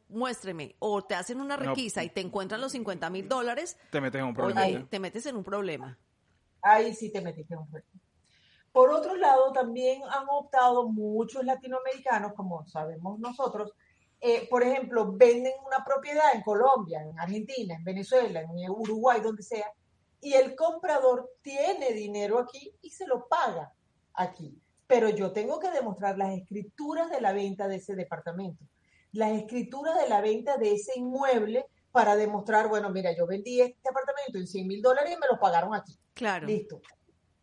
muéstreme. 0.10 0.75
O 0.80 1.03
te 1.03 1.15
hacen 1.15 1.39
una 1.39 1.58
requisa 1.58 2.03
y 2.03 2.10
te 2.10 2.22
encuentran 2.22 2.60
los 2.60 2.74
50 2.74 3.10
mil 3.10 3.30
dólares. 3.30 3.77
Te 3.92 4.01
metes 4.01 4.20
en 4.20 4.27
un 4.27 4.34
problema. 4.34 4.88
te 4.89 5.00
metes 5.00 5.25
en 5.25 5.36
un 5.38 5.44
problema. 5.44 5.98
Ahí 6.62 6.94
sí 6.94 7.12
te 7.12 7.22
metiste 7.22 7.53
en 7.53 7.62
un 7.62 7.68
problema. 7.68 8.00
Por 8.72 8.89
otro 8.89 9.15
lado, 9.15 9.51
también 9.51 10.01
han 10.03 10.25
optado 10.30 10.89
muchos 10.89 11.46
latinoamericanos, 11.46 12.34
como 12.34 12.65
sabemos 12.65 13.20
nosotros, 13.20 13.72
eh, 14.20 14.48
por 14.50 14.63
ejemplo, 14.63 15.12
venden 15.12 15.53
una 15.65 15.84
propiedad 15.86 16.34
en 16.34 16.42
Colombia, 16.42 17.03
en 17.03 17.20
Argentina, 17.20 17.75
en 17.75 17.84
Venezuela, 17.84 18.42
en 18.42 18.70
Uruguay, 18.70 19.22
donde 19.22 19.44
sea, 19.44 19.72
y 20.22 20.34
el 20.34 20.56
comprador 20.56 21.30
tiene 21.42 21.92
dinero 21.92 22.39
aquí 22.39 22.74
y 22.82 22.89
se 22.89 23.06
lo 23.06 23.27
paga 23.27 23.74
aquí. 24.13 24.58
Pero 24.94 25.10
yo 25.10 25.32
tengo 25.32 25.60
que 25.60 25.72
demostrar 25.72 26.20
las 26.20 26.38
escrituras 26.38 27.10
de 27.10 27.20
la 27.20 27.34
venta 27.34 27.68
de 27.68 27.78
ese 27.78 27.96
departamento, 27.96 28.64
las 29.12 29.32
escrituras 29.32 30.00
de 30.00 30.08
la 30.08 30.22
venta 30.22 30.58
de 30.58 30.74
ese 30.74 31.00
inmueble 31.00 31.66
para 31.92 32.16
demostrar, 32.16 32.70
bueno, 32.70 32.92
mira, 32.92 33.12
yo 33.18 33.26
vendí 33.26 33.60
este 33.60 33.90
apartamento 33.90 34.38
en 34.38 34.46
100 34.46 34.68
mil 34.68 34.84
dólares 34.84 35.12
y 35.12 35.20
me 35.20 35.26
lo 35.32 35.40
pagaron 35.40 35.74
aquí. 35.74 35.98
Claro. 36.14 36.46
Listo. 36.46 36.80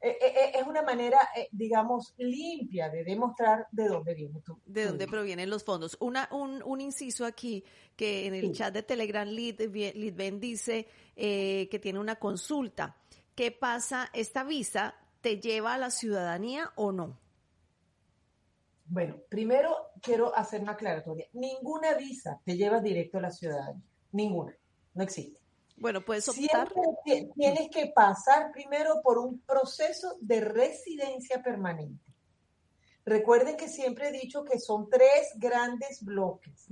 Eh, 0.00 0.10
eh, 0.10 0.26
eh, 0.26 0.52
es 0.60 0.62
una 0.64 0.82
manera, 0.82 1.18
digamos, 1.50 2.14
limpia 2.18 2.88
de 2.88 3.02
demostrar 3.02 3.66
de 3.72 3.88
dónde 3.88 4.14
viene 4.14 4.40
tu. 4.42 4.56
De 4.64 4.84
dónde 4.84 5.08
provienen 5.08 5.50
los 5.50 5.64
fondos. 5.64 5.96
Una, 5.98 6.28
un, 6.30 6.62
un 6.62 6.80
inciso 6.80 7.24
aquí, 7.24 7.64
que 7.96 8.28
en 8.28 8.34
el 8.34 8.52
chat 8.52 8.72
de 8.72 8.84
Telegram 8.84 9.26
Lidben 9.26 10.38
dice 10.38 10.86
que 11.16 11.80
tiene 11.82 11.98
una 11.98 12.14
consulta. 12.14 12.94
¿Qué 13.34 13.50
pasa? 13.50 14.08
¿Esta 14.12 14.44
visa 14.44 14.94
te 15.20 15.40
lleva 15.40 15.74
a 15.74 15.78
la 15.78 15.90
ciudadanía 15.90 16.70
o 16.76 16.92
no? 16.92 17.18
Bueno, 18.90 19.18
primero 19.28 19.92
quiero 20.02 20.34
hacer 20.34 20.60
una 20.62 20.72
aclaratoria. 20.72 21.28
Ninguna 21.34 21.94
visa 21.94 22.40
te 22.44 22.56
lleva 22.56 22.80
directo 22.80 23.18
a 23.18 23.20
la 23.20 23.30
ciudadanía. 23.30 23.84
Ninguna. 24.10 24.52
No 24.94 25.04
existe. 25.04 25.38
Bueno, 25.76 26.04
puedes 26.04 26.28
optar. 26.28 26.68
Siempre 27.04 27.30
tienes 27.36 27.68
que 27.70 27.92
pasar 27.94 28.50
primero 28.50 29.00
por 29.00 29.18
un 29.18 29.38
proceso 29.42 30.16
de 30.20 30.40
residencia 30.40 31.40
permanente. 31.40 32.04
Recuerden 33.04 33.56
que 33.56 33.68
siempre 33.68 34.08
he 34.08 34.12
dicho 34.12 34.44
que 34.44 34.58
son 34.58 34.90
tres 34.90 35.34
grandes 35.36 36.04
bloques. 36.04 36.66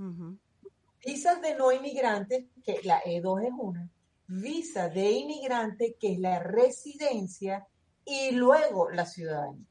Visas 1.05 1.41
de 1.41 1.55
no 1.55 1.71
inmigrantes, 1.71 2.47
que 2.65 2.81
la 2.83 3.01
E2 3.01 3.45
es 3.45 3.53
una. 3.57 3.89
Visa 4.27 4.89
de 4.89 5.09
inmigrante, 5.09 5.95
que 5.97 6.11
es 6.11 6.19
la 6.19 6.39
residencia. 6.39 7.65
Y 8.03 8.31
luego 8.31 8.89
la 8.89 9.05
ciudadanía. 9.05 9.65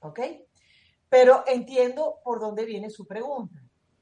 ¿Ok? 0.00 0.18
Pero 1.12 1.44
entiendo 1.46 2.20
por 2.24 2.40
dónde 2.40 2.64
viene 2.64 2.88
su 2.88 3.06
pregunta. 3.06 3.60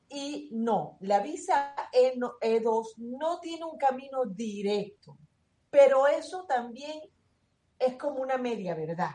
Y 0.08 0.48
no, 0.52 0.96
la 1.00 1.18
visa 1.18 1.74
E2 1.92 2.98
no 2.98 3.40
tiene 3.40 3.64
un 3.64 3.76
camino 3.76 4.26
directo, 4.26 5.18
pero 5.70 6.06
eso 6.06 6.44
también 6.46 7.00
es 7.80 7.96
como 7.96 8.22
una 8.22 8.38
media 8.38 8.76
verdad, 8.76 9.10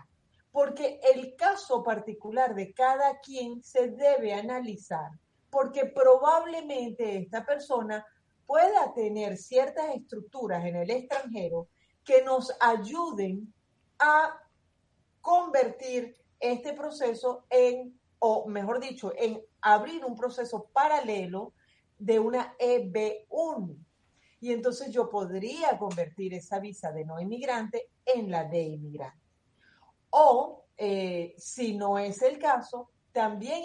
porque 0.51 0.99
el 1.13 1.37
caso 1.37 1.83
particular 1.83 2.53
de 2.53 2.73
cada 2.73 3.17
quien 3.21 3.63
se 3.63 3.87
debe 3.91 4.33
analizar, 4.33 5.11
porque 5.49 5.85
probablemente 5.85 7.19
esta 7.19 7.45
persona 7.45 8.05
pueda 8.45 8.93
tener 8.93 9.37
ciertas 9.37 9.95
estructuras 9.95 10.65
en 10.65 10.75
el 10.75 10.91
extranjero 10.91 11.69
que 12.03 12.21
nos 12.23 12.53
ayuden 12.59 13.53
a 13.99 14.37
convertir 15.21 16.24
este 16.51 16.73
proceso 16.73 17.45
en, 17.49 17.99
o 18.19 18.47
mejor 18.47 18.79
dicho, 18.79 19.13
en 19.17 19.41
abrir 19.61 20.05
un 20.05 20.15
proceso 20.15 20.69
paralelo 20.73 21.53
de 21.97 22.19
una 22.19 22.55
EB1. 22.57 23.77
Y 24.41 24.51
entonces 24.51 24.91
yo 24.91 25.09
podría 25.09 25.77
convertir 25.77 26.33
esa 26.33 26.59
visa 26.59 26.91
de 26.91 27.05
no 27.05 27.19
inmigrante 27.19 27.89
en 28.05 28.29
la 28.29 28.43
de 28.43 28.61
inmigrante. 28.61 29.19
O, 30.09 30.65
eh, 30.77 31.33
si 31.37 31.75
no 31.75 31.97
es 31.97 32.21
el 32.21 32.37
caso, 32.37 32.89
también 33.11 33.63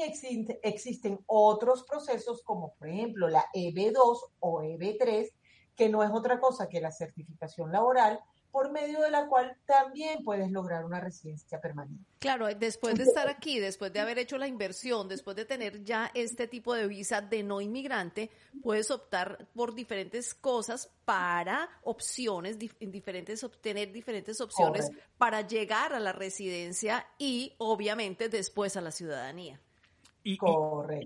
existen 0.63 1.19
otros 1.27 1.83
procesos 1.83 2.43
como 2.45 2.75
por 2.75 2.89
ejemplo 2.89 3.29
la 3.29 3.47
EB2 3.53 4.19
o 4.39 4.63
EB3, 4.63 5.29
que 5.75 5.89
no 5.89 6.05
es 6.05 6.11
otra 6.13 6.39
cosa 6.39 6.69
que 6.69 6.81
la 6.81 6.93
certificación 6.93 7.73
laboral, 7.73 8.21
por 8.51 8.71
medio 8.71 9.01
de 9.01 9.11
la 9.11 9.27
cual 9.27 9.57
también 9.67 10.23
puedes 10.25 10.51
lograr 10.51 10.85
una 10.85 11.01
residencia 11.01 11.61
permanente. 11.61 12.05
Claro, 12.19 12.47
después 12.55 12.97
de 12.97 13.05
estar 13.05 13.29
aquí, 13.29 13.59
después 13.59 13.93
de 13.93 14.01
haber 14.01 14.19
hecho 14.19 14.37
la 14.39 14.47
inversión, 14.47 15.09
después 15.09 15.37
de 15.37 15.45
tener 15.45 15.83
ya 15.85 16.11
este 16.15 16.47
tipo 16.49 16.75
de 16.75 16.87
visa 16.87 17.21
de 17.21 17.43
no 17.43 17.61
inmigrante, 17.61 18.31
puedes 18.63 18.91
optar 18.91 19.47
por 19.55 19.75
diferentes 19.75 20.35
cosas 20.35 20.91
para 21.05 21.69
opciones, 21.83 22.59
diferentes, 22.59 23.43
obtener 23.45 23.93
diferentes 23.93 24.41
opciones 24.41 24.91
para 25.17 25.43
llegar 25.43 25.93
a 25.93 26.01
la 26.01 26.13
residencia 26.13 27.07
y 27.19 27.55
obviamente 27.59 28.29
después 28.29 28.77
a 28.77 28.81
la 28.81 28.91
ciudadanía. 28.91 29.61
Y, 30.23 30.39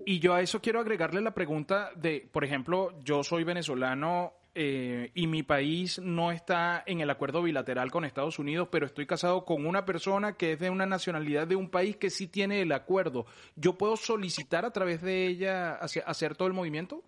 y, 0.05 0.19
yo 0.19 0.33
a 0.33 0.41
eso 0.41 0.59
quiero 0.59 0.81
agregarle 0.81 1.21
la 1.21 1.33
pregunta 1.33 1.91
de, 1.95 2.27
por 2.29 2.43
ejemplo, 2.43 2.99
yo 3.01 3.23
soy 3.23 3.45
venezolano 3.45 4.33
eh, 4.57 5.11
y 5.13 5.27
mi 5.27 5.43
país 5.43 5.99
no 5.99 6.31
está 6.31 6.81
en 6.85 7.01
el 7.01 7.09
acuerdo 7.09 7.43
bilateral 7.43 7.91
con 7.91 8.05
Estados 8.05 8.39
Unidos, 8.39 8.69
pero 8.71 8.85
estoy 8.85 9.05
casado 9.05 9.43
con 9.43 9.65
una 9.65 9.85
persona 9.85 10.37
que 10.37 10.53
es 10.53 10.59
de 10.59 10.69
una 10.69 10.85
nacionalidad 10.85 11.45
de 11.45 11.57
un 11.57 11.69
país 11.69 11.97
que 11.97 12.09
sí 12.09 12.27
tiene 12.27 12.61
el 12.61 12.71
acuerdo. 12.71 13.25
¿Yo 13.57 13.77
puedo 13.77 13.97
solicitar 13.97 14.63
a 14.63 14.71
través 14.71 15.01
de 15.01 15.27
ella 15.27 15.75
hacer 15.75 16.37
todo 16.37 16.47
el 16.47 16.53
movimiento? 16.53 17.03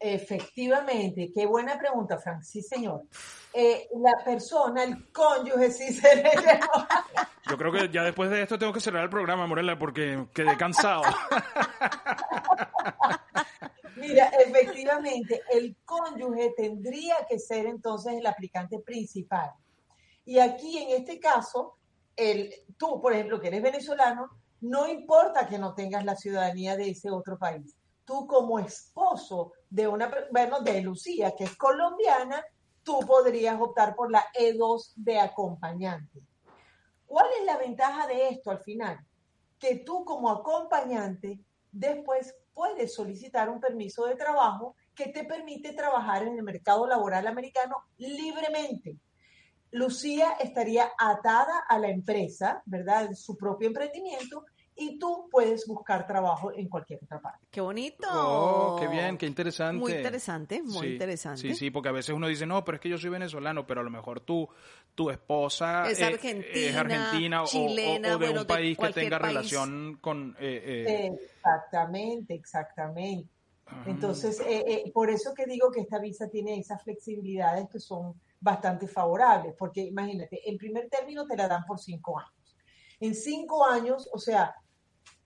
Efectivamente, 0.00 1.30
qué 1.34 1.46
buena 1.46 1.78
pregunta, 1.78 2.18
Frank. 2.18 2.42
Sí, 2.42 2.62
señor. 2.62 3.02
Eh, 3.52 3.88
la 4.02 4.24
persona, 4.24 4.84
el 4.84 5.10
cónyuge, 5.12 5.70
sí 5.70 5.92
se 5.92 6.16
le 6.16 6.30
Yo 7.48 7.56
creo 7.56 7.72
que 7.72 7.88
ya 7.90 8.02
después 8.02 8.30
de 8.30 8.42
esto 8.42 8.58
tengo 8.58 8.72
que 8.72 8.80
cerrar 8.80 9.04
el 9.04 9.10
programa, 9.10 9.46
Morela, 9.46 9.78
porque 9.78 10.26
quedé 10.34 10.56
cansado. 10.56 11.02
Mira, 13.96 14.26
efectivamente, 14.28 15.42
el 15.52 15.76
cónyuge 15.84 16.54
tendría 16.56 17.16
que 17.28 17.38
ser 17.38 17.66
entonces 17.66 18.14
el 18.14 18.26
aplicante 18.26 18.80
principal. 18.80 19.52
Y 20.24 20.38
aquí, 20.38 20.78
en 20.78 21.00
este 21.00 21.20
caso, 21.20 21.76
el, 22.16 22.52
tú, 22.76 23.00
por 23.00 23.12
ejemplo, 23.12 23.40
que 23.40 23.48
eres 23.48 23.62
venezolano, 23.62 24.30
no 24.60 24.88
importa 24.88 25.46
que 25.46 25.58
no 25.58 25.74
tengas 25.74 26.04
la 26.04 26.16
ciudadanía 26.16 26.76
de 26.76 26.90
ese 26.90 27.10
otro 27.10 27.38
país. 27.38 27.76
Tú 28.04 28.26
como 28.26 28.58
esposo 28.58 29.52
de 29.68 29.86
una, 29.86 30.12
bueno, 30.30 30.60
de 30.60 30.80
Lucía, 30.80 31.34
que 31.36 31.44
es 31.44 31.56
colombiana, 31.56 32.44
tú 32.82 33.00
podrías 33.00 33.60
optar 33.60 33.94
por 33.94 34.10
la 34.10 34.24
E2 34.38 34.92
de 34.96 35.18
acompañante. 35.18 36.22
¿Cuál 37.06 37.26
es 37.38 37.44
la 37.46 37.58
ventaja 37.58 38.06
de 38.06 38.28
esto 38.28 38.50
al 38.50 38.60
final? 38.60 38.98
Que 39.58 39.76
tú 39.76 40.04
como 40.04 40.30
acompañante 40.30 41.40
después 41.74 42.34
puedes 42.54 42.94
solicitar 42.94 43.50
un 43.50 43.60
permiso 43.60 44.06
de 44.06 44.14
trabajo 44.14 44.76
que 44.94 45.08
te 45.08 45.24
permite 45.24 45.72
trabajar 45.72 46.22
en 46.22 46.36
el 46.36 46.42
mercado 46.42 46.86
laboral 46.86 47.26
americano 47.26 47.76
libremente. 47.98 48.96
Lucía 49.72 50.34
estaría 50.38 50.92
atada 50.96 51.64
a 51.68 51.78
la 51.80 51.88
empresa, 51.88 52.62
¿verdad? 52.64 53.12
Su 53.14 53.36
propio 53.36 53.66
emprendimiento 53.66 54.46
y 54.76 54.98
tú 54.98 55.28
puedes 55.30 55.66
buscar 55.66 56.06
trabajo 56.06 56.52
en 56.52 56.68
cualquier 56.68 57.00
otra 57.04 57.20
parte. 57.20 57.46
¡Qué 57.50 57.60
bonito! 57.60 58.08
Oh, 58.10 58.76
qué 58.80 58.88
bien, 58.88 59.16
qué 59.16 59.26
interesante. 59.26 59.78
Muy 59.78 59.92
interesante, 59.92 60.62
muy 60.62 60.88
interesante. 60.88 61.40
Sí, 61.40 61.54
sí, 61.54 61.70
porque 61.70 61.90
a 61.90 61.92
veces 61.92 62.14
uno 62.14 62.26
dice, 62.26 62.44
no, 62.46 62.64
pero 62.64 62.76
es 62.76 62.80
que 62.80 62.88
yo 62.88 62.98
soy 62.98 63.10
venezolano, 63.10 63.66
pero 63.66 63.82
a 63.82 63.84
lo 63.84 63.90
mejor 63.90 64.20
tú, 64.20 64.48
tu 64.94 65.10
esposa 65.10 65.88
es 65.88 66.02
argentina, 66.02 67.44
chilena, 67.44 68.16
o, 68.16 68.18
de 68.18 68.30
un 68.30 68.46
país 68.46 68.76
que 68.76 68.92
tenga 68.92 69.18
relación 69.18 69.98
con... 70.00 70.36
Eh, 70.40 70.62
eh, 70.86 71.18
exactamente, 71.22 72.34
exactamente. 72.34 73.30
Ah. 73.66 73.84
Entonces, 73.86 74.42
eh, 74.44 74.90
por 74.92 75.08
eso 75.08 75.32
que 75.34 75.46
digo 75.46 75.70
que 75.70 75.80
esta 75.80 75.98
visa 75.98 76.28
tiene 76.28 76.58
esas 76.58 76.82
flexibilidades 76.82 77.68
que 77.70 77.78
son 77.78 78.14
bastante 78.40 78.88
favorables, 78.88 79.54
porque 79.56 79.82
imagínate, 79.82 80.48
en 80.50 80.58
primer 80.58 80.88
término 80.88 81.26
te 81.26 81.36
la 81.36 81.48
dan 81.48 81.64
por 81.64 81.78
cinco 81.78 82.18
años. 82.18 82.32
En 83.00 83.14
cinco 83.14 83.64
años, 83.64 84.08
o 84.12 84.18
sea, 84.18 84.54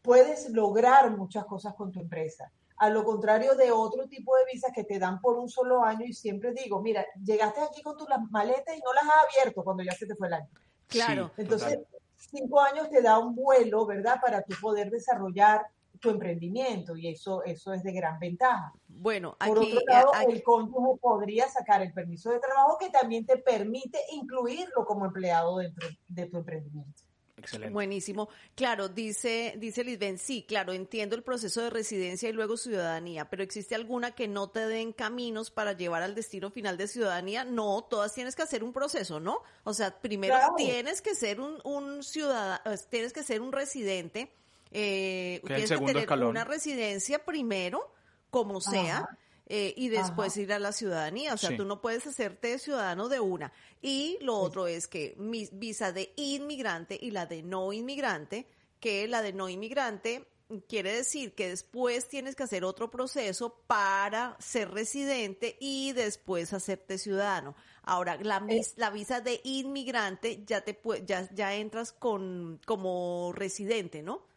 puedes 0.03 0.51
lograr 0.51 1.17
muchas 1.17 1.45
cosas 1.45 1.75
con 1.75 1.93
tu 1.93 2.01
empresa. 2.01 2.51
A 2.77 2.91
lo 2.91 3.03
contrario 3.05 3.55
de 3.57 3.73
otro 3.73 4.07
tipo 4.09 4.37
de 4.37 4.45
visas 4.53 4.71
que 4.73 4.85
te 4.85 4.99
dan 4.99 5.21
por 5.21 5.37
un 5.37 5.49
solo 5.49 5.83
año 5.85 6.05
y 6.07 6.13
siempre 6.13 6.53
digo, 6.53 6.81
mira, 6.81 7.05
llegaste 7.25 7.61
aquí 7.61 7.83
con 7.83 7.97
tus 7.97 8.07
maletas 8.31 8.77
y 8.77 8.81
no 8.81 8.93
las 8.93 9.03
has 9.05 9.25
abierto 9.33 9.65
cuando 9.65 9.83
ya 9.83 9.93
se 9.93 10.07
te 10.07 10.15
fue 10.15 10.29
el 10.29 10.35
año. 10.35 10.49
Claro. 10.87 11.33
Entonces, 11.37 11.81
cinco 12.17 12.61
años 12.61 12.89
te 12.89 13.03
da 13.03 13.19
un 13.19 13.35
vuelo, 13.35 13.85
¿verdad? 13.85 14.21
Para 14.23 14.43
tu 14.43 14.55
poder 14.61 14.91
desarrollar 14.91 15.67
tu 16.01 16.11
emprendimiento 16.11 16.97
y 16.97 17.09
eso, 17.09 17.43
eso 17.45 17.73
es 17.73 17.83
de 17.83 17.93
gran 17.93 18.19
ventaja. 18.19 18.73
Bueno, 18.87 19.37
aquí, 19.41 19.51
Por 19.51 19.59
otro 19.59 19.81
lado, 19.87 20.13
el 20.29 20.43
cónyuge 20.43 21.01
podría 21.01 21.49
sacar 21.49 21.83
el 21.83 21.93
permiso 21.93 22.31
de 22.31 22.39
trabajo 22.39 22.79
que 22.79 22.91
también 22.91 23.27
te 23.27 23.39
permite 23.39 23.99
incluirlo 24.13 24.85
como 24.87 25.07
empleado 25.07 25.59
dentro 25.59 25.89
de 26.09 26.27
tu 26.27 26.37
emprendimiento. 26.39 27.03
Excelente. 27.39 27.73
Buenísimo. 27.73 28.29
Claro, 28.55 28.89
dice, 28.89 29.55
dice 29.59 29.85
Lisben, 29.85 30.19
sí, 30.19 30.45
claro, 30.47 30.73
entiendo 30.73 31.17
el 31.17 31.23
proceso 31.23 31.63
de 31.63 31.71
residencia 31.71 32.29
y 32.29 32.33
luego 32.33 32.57
ciudadanía, 32.57 33.31
pero 33.31 33.43
¿existe 33.43 33.75
alguna 33.75 34.13
que 34.13 34.29
no 34.29 34.51
te 34.51 34.67
den 34.67 34.93
caminos 34.93 35.51
para 35.51 35.73
llevar 35.73 36.03
al 36.03 36.15
destino 36.15 36.51
final 36.51 36.77
de 36.77 36.89
ciudadanía? 36.89 37.45
No, 37.45 37.87
todas 37.89 38.15
tienes 38.15 38.35
que 38.35 38.43
hacer 38.43 38.65
un 38.65 38.73
proceso, 38.73 39.21
¿no? 39.21 39.43
O 39.65 39.75
sea, 39.75 39.99
primero 39.99 40.37
tienes 40.57 41.01
que 41.01 41.15
ser 41.15 41.41
un, 41.41 41.59
un 41.65 42.03
ciudadano, 42.03 42.61
tienes 42.91 43.13
que 43.13 43.23
ser 43.23 43.41
un 43.41 43.53
residente, 43.53 44.33
eh, 44.71 45.41
tienes 45.47 45.71
que 45.71 45.79
tener 45.79 46.13
una 46.25 46.45
residencia 46.45 47.25
primero, 47.25 47.93
como 48.31 48.61
sea. 48.61 49.09
Eh, 49.51 49.73
y 49.79 49.89
después 49.89 50.37
ir 50.37 50.53
a 50.53 50.59
la 50.59 50.73
ciudadanía. 50.73 51.33
O 51.33 51.39
sea, 51.39 51.57
tú 51.57 51.65
no 51.65 51.81
puedes 51.81 52.07
hacerte 52.07 52.59
ciudadano 52.59 53.09
de 53.09 53.19
una. 53.19 53.51
Y 53.81 54.19
lo 54.21 54.37
otro 54.37 54.67
es 54.67 54.89
que 54.89 55.15
mi 55.17 55.49
visa 55.51 55.91
de 55.91 56.13
inmigrante 56.17 56.99
y 57.01 57.11
la 57.11 57.25
de 57.25 57.43
no 57.43 57.73
inmigrante, 57.73 58.47
que 58.79 59.09
la 59.09 59.23
de 59.23 59.33
no 59.33 59.49
inmigrante 59.49 60.27
quiere 60.67 60.93
decir 60.93 61.35
que 61.35 61.49
después 61.49 62.09
tienes 62.09 62.35
que 62.35 62.43
hacer 62.43 62.65
otro 62.65 62.91
proceso 62.91 63.63
para 63.67 64.37
ser 64.39 64.71
residente 64.71 65.57
y 65.61 65.93
después 65.93 66.53
hacerte 66.53 66.99
ciudadano. 66.99 67.55
Ahora, 67.83 68.19
la, 68.21 68.45
eh. 68.51 68.61
la 68.77 68.91
visa 68.91 69.23
de 69.23 69.41
inmigrante 69.45 70.43
ya 70.45 70.61
te 70.61 70.79
ya, 71.07 71.27
ya 71.33 71.55
entras 71.55 71.93
con 71.93 72.61
como 72.67 73.33
residente, 73.35 74.03
¿no? 74.03 74.28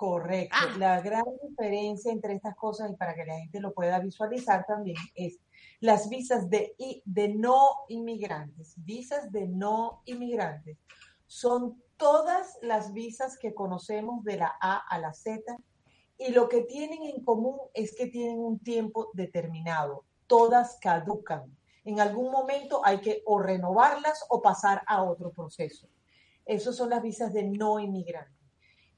Correcto. 0.00 0.56
Ah. 0.58 0.74
La 0.78 1.00
gran 1.02 1.26
diferencia 1.46 2.10
entre 2.10 2.32
estas 2.32 2.56
cosas 2.56 2.90
y 2.90 2.96
para 2.96 3.14
que 3.14 3.26
la 3.26 3.36
gente 3.36 3.60
lo 3.60 3.74
pueda 3.74 3.98
visualizar 3.98 4.64
también 4.64 4.96
es 5.14 5.38
las 5.80 6.08
visas 6.08 6.48
de, 6.48 6.74
de 7.04 7.28
no 7.34 7.60
inmigrantes. 7.88 8.72
Visas 8.78 9.30
de 9.30 9.46
no 9.46 10.00
inmigrantes 10.06 10.78
son 11.26 11.82
todas 11.98 12.56
las 12.62 12.94
visas 12.94 13.36
que 13.36 13.52
conocemos 13.52 14.24
de 14.24 14.38
la 14.38 14.56
A 14.58 14.78
a 14.78 14.98
la 14.98 15.12
Z 15.12 15.54
y 16.16 16.30
lo 16.30 16.48
que 16.48 16.62
tienen 16.62 17.02
en 17.02 17.22
común 17.22 17.58
es 17.74 17.94
que 17.94 18.06
tienen 18.06 18.38
un 18.38 18.58
tiempo 18.58 19.10
determinado. 19.12 20.06
Todas 20.26 20.78
caducan. 20.80 21.54
En 21.84 22.00
algún 22.00 22.32
momento 22.32 22.80
hay 22.86 23.02
que 23.02 23.22
o 23.26 23.38
renovarlas 23.38 24.24
o 24.30 24.40
pasar 24.40 24.80
a 24.86 25.02
otro 25.02 25.30
proceso. 25.30 25.90
Esas 26.46 26.74
son 26.74 26.88
las 26.88 27.02
visas 27.02 27.34
de 27.34 27.42
no 27.42 27.78
inmigrante. 27.78 28.40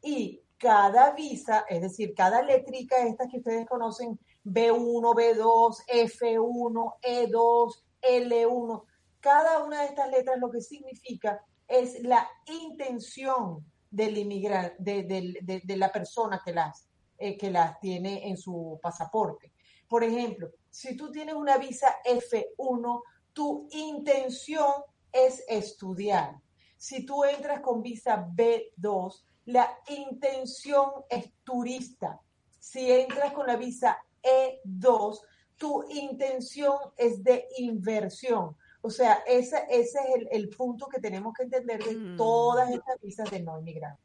Y 0.00 0.41
cada 0.62 1.11
visa, 1.11 1.64
es 1.68 1.83
decir, 1.83 2.14
cada 2.14 2.40
letrica, 2.40 2.96
estas 3.05 3.29
que 3.29 3.38
ustedes 3.38 3.66
conocen, 3.66 4.16
B1, 4.44 5.12
B2, 5.12 5.77
F1, 5.88 6.94
E2, 7.03 7.83
L1, 8.01 8.85
cada 9.18 9.64
una 9.64 9.81
de 9.81 9.88
estas 9.88 10.09
letras 10.09 10.38
lo 10.38 10.53
que 10.53 10.61
significa 10.61 11.44
es 11.66 12.01
la 12.05 12.31
intención 12.46 13.66
del 13.90 14.16
inmigrante, 14.16 15.03
de, 15.03 15.77
la 15.77 15.90
persona 15.90 16.40
que 16.44 16.53
las, 16.53 16.87
eh, 17.18 17.37
que 17.37 17.51
las 17.51 17.81
tiene 17.81 18.29
en 18.29 18.37
su 18.37 18.79
pasaporte. 18.81 19.53
Por 19.88 20.05
ejemplo, 20.05 20.48
si 20.70 20.96
tú 20.96 21.11
tienes 21.11 21.35
una 21.35 21.59
visa 21.59 21.96
F1, 22.05 23.03
tu 23.33 23.66
intención 23.72 24.70
es 25.11 25.44
estudiar. 25.48 26.37
Si 26.77 27.05
tú 27.05 27.25
entras 27.25 27.61
con 27.62 27.83
visa 27.83 28.25
B2, 28.29 29.25
la 29.46 29.76
intención 29.88 30.90
es 31.09 31.31
turista. 31.44 32.20
Si 32.59 32.90
entras 32.90 33.33
con 33.33 33.46
la 33.46 33.57
visa 33.57 33.98
E2, 34.22 35.20
tu 35.57 35.85
intención 35.90 36.76
es 36.96 37.22
de 37.22 37.48
inversión. 37.59 38.57
O 38.81 38.90
sea, 38.90 39.22
ese, 39.26 39.64
ese 39.68 39.98
es 40.00 40.26
el, 40.31 40.48
punto 40.48 40.88
que 40.88 41.00
tenemos 41.00 41.35
que 41.35 41.44
entender 41.44 41.83
de 41.83 41.94
mm. 41.94 42.16
todas 42.16 42.70
estas 42.70 43.00
visas 43.00 43.31
de 43.31 43.40
no 43.40 43.59
inmigrante. 43.59 44.02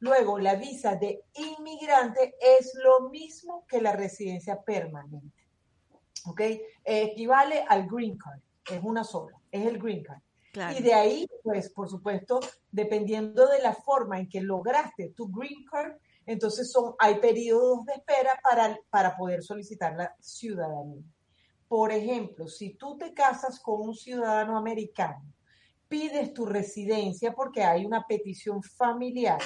Luego, 0.00 0.38
la 0.38 0.56
visa 0.56 0.96
de 0.96 1.24
inmigrante 1.34 2.34
es 2.38 2.74
lo 2.74 3.08
mismo 3.08 3.64
que 3.66 3.80
la 3.80 3.92
residencia 3.92 4.60
permanente. 4.60 5.42
¿Ok? 6.26 6.40
equivale 6.84 7.64
al 7.68 7.86
green 7.86 8.16
card. 8.18 8.40
Es 8.70 8.82
una 8.82 9.04
sola. 9.04 9.38
Es 9.50 9.66
el 9.66 9.78
green 9.78 10.02
card. 10.02 10.20
Y 10.78 10.82
de 10.82 10.94
ahí, 10.94 11.26
pues, 11.42 11.70
por 11.70 11.88
supuesto, 11.88 12.40
dependiendo 12.70 13.48
de 13.48 13.60
la 13.60 13.74
forma 13.74 14.18
en 14.18 14.28
que 14.28 14.40
lograste 14.40 15.10
tu 15.10 15.28
green 15.28 15.64
card, 15.70 15.94
entonces 16.26 16.70
son, 16.70 16.94
hay 16.98 17.16
periodos 17.16 17.84
de 17.86 17.94
espera 17.94 18.38
para, 18.42 18.78
para 18.90 19.16
poder 19.16 19.42
solicitar 19.42 19.94
la 19.96 20.14
ciudadanía. 20.20 21.02
Por 21.68 21.92
ejemplo, 21.92 22.46
si 22.46 22.74
tú 22.74 22.96
te 22.96 23.12
casas 23.12 23.60
con 23.60 23.80
un 23.80 23.94
ciudadano 23.94 24.56
americano, 24.56 25.22
pides 25.88 26.32
tu 26.32 26.46
residencia 26.46 27.32
porque 27.32 27.62
hay 27.62 27.84
una 27.84 28.04
petición 28.06 28.62
familiar, 28.62 29.40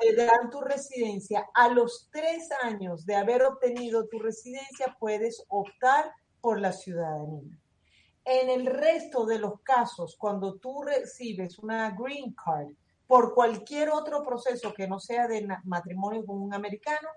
te 0.00 0.14
dan 0.14 0.50
tu 0.50 0.60
residencia. 0.60 1.46
A 1.54 1.68
los 1.68 2.08
tres 2.10 2.48
años 2.62 3.06
de 3.06 3.16
haber 3.16 3.42
obtenido 3.42 4.06
tu 4.08 4.18
residencia, 4.18 4.96
puedes 4.98 5.44
optar 5.48 6.12
por 6.40 6.60
la 6.60 6.72
ciudadanía. 6.72 7.61
En 8.24 8.50
el 8.50 8.66
resto 8.66 9.26
de 9.26 9.38
los 9.38 9.60
casos, 9.62 10.16
cuando 10.16 10.54
tú 10.54 10.82
recibes 10.82 11.58
una 11.58 11.90
green 11.90 12.34
card 12.34 12.68
por 13.06 13.34
cualquier 13.34 13.90
otro 13.90 14.22
proceso 14.22 14.72
que 14.72 14.86
no 14.86 15.00
sea 15.00 15.26
de 15.26 15.46
matrimonio 15.64 16.24
con 16.24 16.40
un 16.40 16.54
americano, 16.54 17.08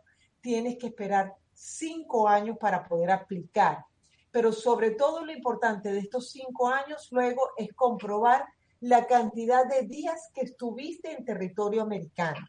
tienes 0.42 0.78
que 0.78 0.88
esperar 0.88 1.34
cinco 1.54 2.28
años 2.28 2.58
para 2.60 2.84
poder 2.84 3.12
aplicar 3.12 3.86
pero 4.36 4.52
sobre 4.52 4.92
todo 4.92 5.24
lo 5.24 5.32
importante 5.32 5.94
de 5.94 6.00
estos 6.00 6.30
cinco 6.30 6.68
años 6.68 7.08
luego 7.12 7.52
es 7.56 7.72
comprobar 7.74 8.44
la 8.82 9.08
cantidad 9.08 9.66
de 9.66 9.88
días 9.88 10.30
que 10.34 10.42
estuviste 10.42 11.14
en 11.14 11.24
territorio 11.24 11.84
americano. 11.84 12.46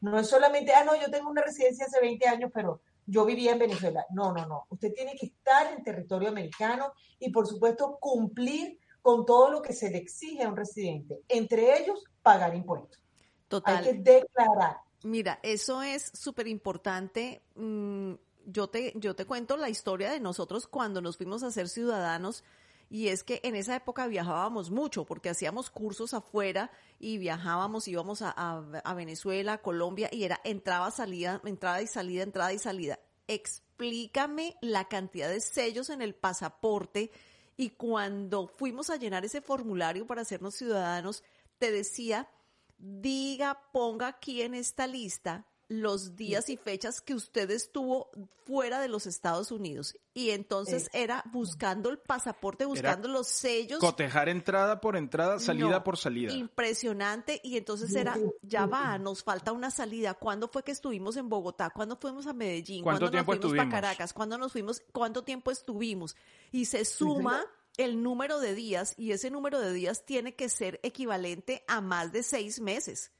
No 0.00 0.18
es 0.18 0.26
solamente, 0.26 0.72
ah, 0.74 0.82
no, 0.82 1.00
yo 1.00 1.08
tengo 1.08 1.30
una 1.30 1.42
residencia 1.42 1.86
hace 1.86 2.00
20 2.00 2.26
años, 2.26 2.50
pero 2.52 2.80
yo 3.10 3.24
vivía 3.24 3.52
en 3.52 3.58
Venezuela. 3.58 4.06
No, 4.10 4.32
no, 4.32 4.46
no. 4.46 4.66
Usted 4.70 4.92
tiene 4.92 5.16
que 5.16 5.26
estar 5.26 5.72
en 5.72 5.82
territorio 5.82 6.28
americano 6.28 6.92
y, 7.18 7.30
por 7.30 7.46
supuesto, 7.46 7.98
cumplir 8.00 8.78
con 9.02 9.26
todo 9.26 9.50
lo 9.50 9.62
que 9.62 9.72
se 9.72 9.90
le 9.90 9.98
exige 9.98 10.44
a 10.44 10.48
un 10.48 10.56
residente, 10.56 11.20
entre 11.28 11.78
ellos 11.78 12.04
pagar 12.22 12.54
impuestos. 12.54 13.02
Total. 13.48 13.78
Hay 13.78 13.84
que 13.84 13.94
declarar. 13.94 14.76
Mira, 15.02 15.40
eso 15.42 15.82
es 15.82 16.12
súper 16.14 16.46
importante. 16.46 17.42
Mm, 17.56 18.12
yo 18.46 18.68
te, 18.68 18.92
yo 18.96 19.16
te 19.16 19.24
cuento 19.24 19.56
la 19.56 19.70
historia 19.70 20.10
de 20.10 20.20
nosotros 20.20 20.66
cuando 20.66 21.00
nos 21.00 21.16
fuimos 21.16 21.42
a 21.42 21.50
ser 21.50 21.68
ciudadanos 21.68 22.44
y 22.92 23.08
es 23.08 23.22
que 23.22 23.40
en 23.44 23.54
esa 23.54 23.76
época 23.76 24.08
viajábamos 24.08 24.70
mucho 24.72 25.06
porque 25.06 25.30
hacíamos 25.30 25.70
cursos 25.70 26.12
afuera 26.12 26.72
y 26.98 27.18
viajábamos, 27.18 27.86
íbamos 27.86 28.20
a, 28.20 28.34
a, 28.36 28.94
Venezuela, 28.94 29.58
Colombia 29.58 30.08
y 30.10 30.24
era 30.24 30.40
entrada, 30.42 30.90
salida, 30.90 31.40
entrada 31.44 31.80
y 31.80 31.86
salida, 31.86 32.24
entrada 32.24 32.52
y 32.52 32.58
salida. 32.58 32.98
Explícame 33.28 34.56
la 34.60 34.88
cantidad 34.88 35.28
de 35.28 35.40
sellos 35.40 35.88
en 35.88 36.02
el 36.02 36.16
pasaporte 36.16 37.12
y 37.56 37.70
cuando 37.70 38.48
fuimos 38.48 38.90
a 38.90 38.96
llenar 38.96 39.24
ese 39.24 39.40
formulario 39.40 40.04
para 40.08 40.22
hacernos 40.22 40.56
ciudadanos, 40.56 41.22
te 41.58 41.70
decía, 41.70 42.28
diga, 42.76 43.70
ponga 43.72 44.08
aquí 44.08 44.42
en 44.42 44.54
esta 44.54 44.88
lista 44.88 45.46
los 45.70 46.16
días 46.16 46.50
y 46.50 46.56
fechas 46.56 47.00
que 47.00 47.14
usted 47.14 47.48
estuvo 47.52 48.10
fuera 48.44 48.80
de 48.80 48.88
los 48.88 49.06
Estados 49.06 49.52
Unidos. 49.52 49.96
Y 50.12 50.30
entonces 50.30 50.90
era 50.92 51.22
buscando 51.32 51.90
el 51.90 51.98
pasaporte, 51.98 52.64
buscando 52.64 53.06
los 53.06 53.28
sellos. 53.28 53.78
Cotejar 53.78 54.28
entrada 54.28 54.80
por 54.80 54.96
entrada, 54.96 55.38
salida 55.38 55.84
por 55.84 55.96
salida. 55.96 56.32
Impresionante. 56.32 57.40
Y 57.44 57.56
entonces 57.56 57.94
era, 57.94 58.18
ya 58.42 58.66
va, 58.66 58.98
nos 58.98 59.22
falta 59.22 59.52
una 59.52 59.70
salida. 59.70 60.14
¿Cuándo 60.14 60.48
fue 60.48 60.64
que 60.64 60.72
estuvimos 60.72 61.16
en 61.16 61.28
Bogotá? 61.28 61.70
¿Cuándo 61.70 61.96
fuimos 61.96 62.26
a 62.26 62.32
Medellín? 62.32 62.82
¿Cuándo 62.82 63.08
nos 63.08 63.24
fuimos 63.24 63.54
para 63.54 63.70
Caracas? 63.70 64.12
¿Cuándo 64.12 64.38
nos 64.38 64.50
fuimos? 64.50 64.82
¿Cuánto 64.90 65.22
tiempo 65.22 65.52
estuvimos? 65.52 66.16
Y 66.50 66.64
se 66.64 66.84
suma 66.84 67.46
el 67.76 68.02
número 68.02 68.40
de 68.40 68.56
días 68.56 68.94
y 68.98 69.12
ese 69.12 69.30
número 69.30 69.60
de 69.60 69.72
días 69.72 70.04
tiene 70.04 70.34
que 70.34 70.48
ser 70.48 70.80
equivalente 70.82 71.62
a 71.68 71.80
más 71.80 72.10
de 72.10 72.24
seis 72.24 72.58
meses 72.60 73.12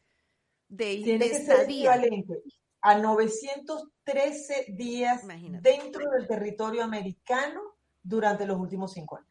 de, 0.71 1.03
Tiene 1.03 1.29
que 1.29 1.45
ser 1.45 1.69
equivalente 1.69 2.43
a 2.81 2.97
913 2.97 4.67
días 4.71 5.23
dentro 5.61 6.11
del 6.11 6.27
territorio 6.27 6.83
americano 6.83 7.61
durante 8.03 8.47
los 8.47 8.59
últimos 8.59 8.93
cinco 8.93 9.17
años. 9.17 9.29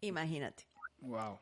Imagínate. 0.00 0.66
Wow. 0.98 1.38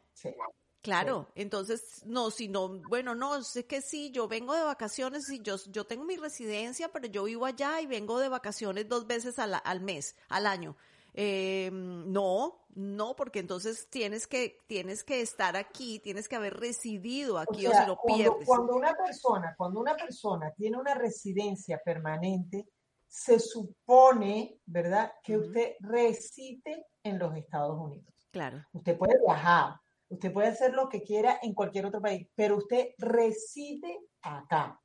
Claro, 0.81 1.29
entonces, 1.35 2.03
no, 2.07 2.31
si 2.31 2.49
no, 2.49 2.69
bueno, 2.89 3.15
no, 3.15 3.37
es 3.37 3.65
que 3.69 3.83
sí, 3.83 4.11
yo 4.13 4.29
vengo 4.29 4.55
de 4.55 4.63
vacaciones 4.63 5.29
y 5.29 5.43
yo, 5.43 5.57
yo 5.67 5.85
tengo 5.85 6.05
mi 6.05 6.17
residencia, 6.17 6.91
pero 6.93 7.09
yo 7.09 7.25
vivo 7.25 7.47
allá 7.47 7.81
y 7.81 7.87
vengo 7.87 8.19
de 8.21 8.29
vacaciones 8.29 8.89
dos 8.89 9.07
veces 9.07 9.39
al, 9.39 9.61
al 9.63 9.81
mes, 9.81 10.17
al 10.29 10.47
año. 10.47 10.77
Eh, 11.21 11.69
no, 11.73 12.61
no, 12.77 13.17
porque 13.17 13.41
entonces 13.41 13.89
tienes 13.91 14.29
que, 14.29 14.61
tienes 14.69 15.03
que 15.03 15.21
estar 15.21 15.57
aquí, 15.57 15.99
tienes 15.99 16.29
que 16.29 16.37
haber 16.37 16.55
residido 16.55 17.39
aquí 17.39 17.67
o, 17.67 17.73
si 17.73 17.87
lo 17.87 17.99
pierdes. 18.07 18.47
Cuando 18.47 18.77
una 18.77 18.95
persona, 18.95 19.53
cuando 19.59 19.81
una 19.81 19.97
persona 19.97 20.53
tiene 20.57 20.77
una 20.77 20.95
residencia 20.95 21.81
permanente, 21.85 22.69
se 23.09 23.41
supone, 23.41 24.61
¿verdad?, 24.65 25.11
que 25.25 25.39
usted 25.39 25.73
reside 25.81 26.87
en 27.03 27.19
los 27.19 27.37
Estados 27.37 27.77
Unidos. 27.77 28.15
Claro. 28.31 28.65
Usted 28.71 28.97
puede 28.97 29.19
viajar, 29.21 29.75
usted 30.11 30.33
puede 30.33 30.47
hacer 30.47 30.73
lo 30.73 30.89
que 30.89 31.03
quiera 31.03 31.41
en 31.43 31.53
cualquier 31.53 31.87
otro 31.87 32.01
país, 32.01 32.29
pero 32.37 32.59
usted 32.59 32.91
reside 32.97 33.99
acá. 34.23 34.81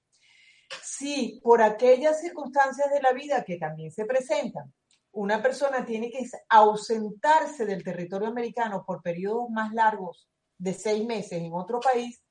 Si 0.82 1.40
por 1.44 1.62
aquellas 1.62 2.22
circunstancias 2.22 2.90
de 2.92 3.02
la 3.02 3.14
vida 3.14 3.44
que 3.44 3.58
también 3.58 3.92
se 3.92 4.06
presentan, 4.06 4.74
una 5.14 5.42
persona 5.42 5.86
tiene 5.86 6.10
que 6.10 6.28
ausentarse 6.50 7.66
del 7.66 7.84
territorio 7.84 8.28
americano 8.28 8.84
por 8.86 9.02
periodos 9.02 9.50
más 9.50 9.72
largos 9.74 10.28
de 10.58 10.74
seis 10.74 11.06
meses 11.06 11.34
en 11.34 11.54
otro 11.54 11.80
país, 11.80 12.24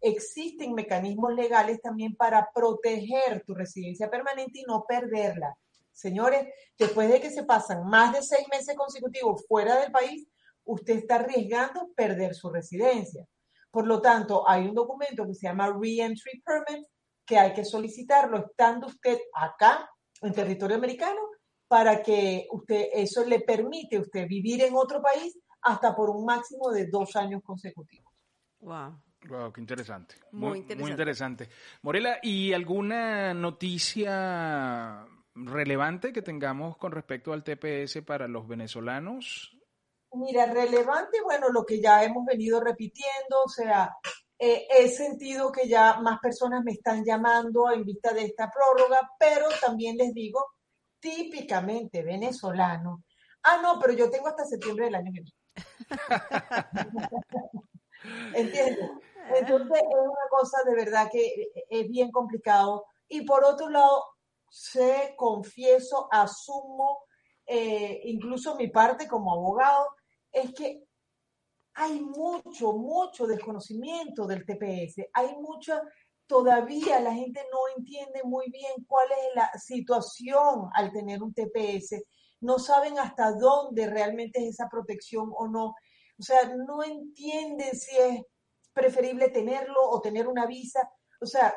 existen 0.00 0.74
mecanismos 0.74 1.34
legales 1.34 1.80
también 1.80 2.14
para 2.14 2.48
proteger 2.54 3.42
tu 3.44 3.54
residencia 3.54 4.08
permanente 4.08 4.60
y 4.60 4.62
no 4.62 4.84
perderla. 4.86 5.56
Señores, 5.92 6.46
después 6.78 7.10
de 7.10 7.20
que 7.20 7.30
se 7.30 7.42
pasan 7.42 7.84
más 7.88 8.12
de 8.12 8.22
seis 8.22 8.46
meses 8.52 8.76
consecutivos 8.76 9.44
fuera 9.48 9.80
del 9.80 9.90
país, 9.90 10.28
usted 10.64 10.98
está 10.98 11.16
arriesgando 11.16 11.90
perder 11.96 12.36
su 12.36 12.50
residencia. 12.50 13.26
Por 13.70 13.86
lo 13.86 14.00
tanto, 14.00 14.48
hay 14.48 14.68
un 14.68 14.74
documento 14.74 15.26
que 15.26 15.34
se 15.34 15.48
llama 15.48 15.76
Reentry 15.76 16.40
Permit 16.44 16.86
que 17.26 17.36
hay 17.36 17.52
que 17.52 17.64
solicitarlo 17.64 18.38
estando 18.38 18.86
usted 18.86 19.18
acá 19.34 19.90
en 20.22 20.32
territorio 20.32 20.76
americano 20.76 21.27
para 21.68 22.02
que 22.02 22.48
usted, 22.50 22.88
eso 22.92 23.24
le 23.24 23.40
permite 23.40 23.96
a 23.96 24.00
usted 24.00 24.26
vivir 24.26 24.62
en 24.62 24.74
otro 24.74 25.00
país 25.00 25.38
hasta 25.62 25.94
por 25.94 26.10
un 26.10 26.24
máximo 26.24 26.70
de 26.70 26.86
dos 26.86 27.14
años 27.14 27.42
consecutivos. 27.44 28.12
Wow. 28.60 29.00
Wow, 29.28 29.52
qué 29.52 29.60
interesante. 29.60 30.14
Muy, 30.32 30.58
interesante. 30.58 30.82
Muy 30.82 30.90
interesante. 30.90 31.48
Morela, 31.82 32.18
¿y 32.22 32.52
alguna 32.52 33.34
noticia 33.34 35.04
relevante 35.34 36.12
que 36.12 36.22
tengamos 36.22 36.76
con 36.76 36.92
respecto 36.92 37.32
al 37.32 37.42
TPS 37.42 38.02
para 38.02 38.28
los 38.28 38.46
venezolanos? 38.46 39.56
Mira, 40.12 40.46
relevante, 40.46 41.20
bueno, 41.22 41.48
lo 41.50 41.64
que 41.64 41.80
ya 41.80 42.02
hemos 42.04 42.24
venido 42.24 42.60
repitiendo, 42.60 43.42
o 43.44 43.48
sea, 43.48 43.92
Eh, 44.40 44.68
he 44.70 44.88
sentido 44.88 45.50
que 45.50 45.68
ya 45.68 45.98
más 46.00 46.20
personas 46.20 46.62
me 46.62 46.70
están 46.70 47.04
llamando 47.04 47.72
en 47.72 47.84
vista 47.84 48.12
de 48.12 48.24
esta 48.24 48.48
prórroga, 48.48 49.00
pero 49.18 49.48
también 49.60 49.96
les 49.96 50.14
digo, 50.14 50.38
típicamente 51.00 52.02
venezolano. 52.02 53.04
Ah, 53.42 53.60
no, 53.62 53.78
pero 53.80 53.92
yo 53.92 54.10
tengo 54.10 54.28
hasta 54.28 54.44
septiembre 54.44 54.86
del 54.86 54.96
año 54.96 55.12
que 55.12 55.22
viene. 55.22 55.32
¿Entiendes? 58.34 58.90
Entonces 59.34 59.78
es 59.78 59.94
una 59.94 60.28
cosa 60.30 60.62
de 60.64 60.74
verdad 60.74 61.08
que 61.10 61.50
es 61.68 61.88
bien 61.88 62.10
complicado. 62.10 62.86
Y 63.08 63.22
por 63.22 63.44
otro 63.44 63.68
lado, 63.68 64.04
sé, 64.50 65.14
confieso, 65.16 66.08
asumo, 66.10 67.04
eh, 67.46 68.00
incluso 68.04 68.56
mi 68.56 68.68
parte 68.68 69.08
como 69.08 69.32
abogado, 69.32 69.88
es 70.30 70.52
que 70.54 70.84
hay 71.74 72.00
mucho, 72.00 72.72
mucho 72.72 73.26
desconocimiento 73.26 74.26
del 74.26 74.44
TPS. 74.44 75.08
Hay 75.12 75.34
mucha, 75.36 75.82
todavía 76.28 77.00
la 77.00 77.14
gente 77.14 77.40
no 77.50 77.58
entiende 77.76 78.20
muy 78.22 78.50
bien 78.50 78.84
cuál 78.86 79.08
es 79.10 79.34
la 79.34 79.50
situación 79.58 80.68
al 80.74 80.92
tener 80.92 81.22
un 81.22 81.34
TPS. 81.34 82.02
No 82.40 82.58
saben 82.58 82.98
hasta 82.98 83.32
dónde 83.32 83.88
realmente 83.88 84.40
es 84.40 84.50
esa 84.50 84.68
protección 84.68 85.32
o 85.34 85.48
no. 85.48 85.74
O 86.18 86.22
sea, 86.22 86.54
no 86.54 86.84
entienden 86.84 87.74
si 87.74 87.96
es 87.96 88.22
preferible 88.72 89.30
tenerlo 89.30 89.80
o 89.90 90.00
tener 90.00 90.28
una 90.28 90.46
visa. 90.46 90.88
O 91.20 91.26
sea, 91.26 91.54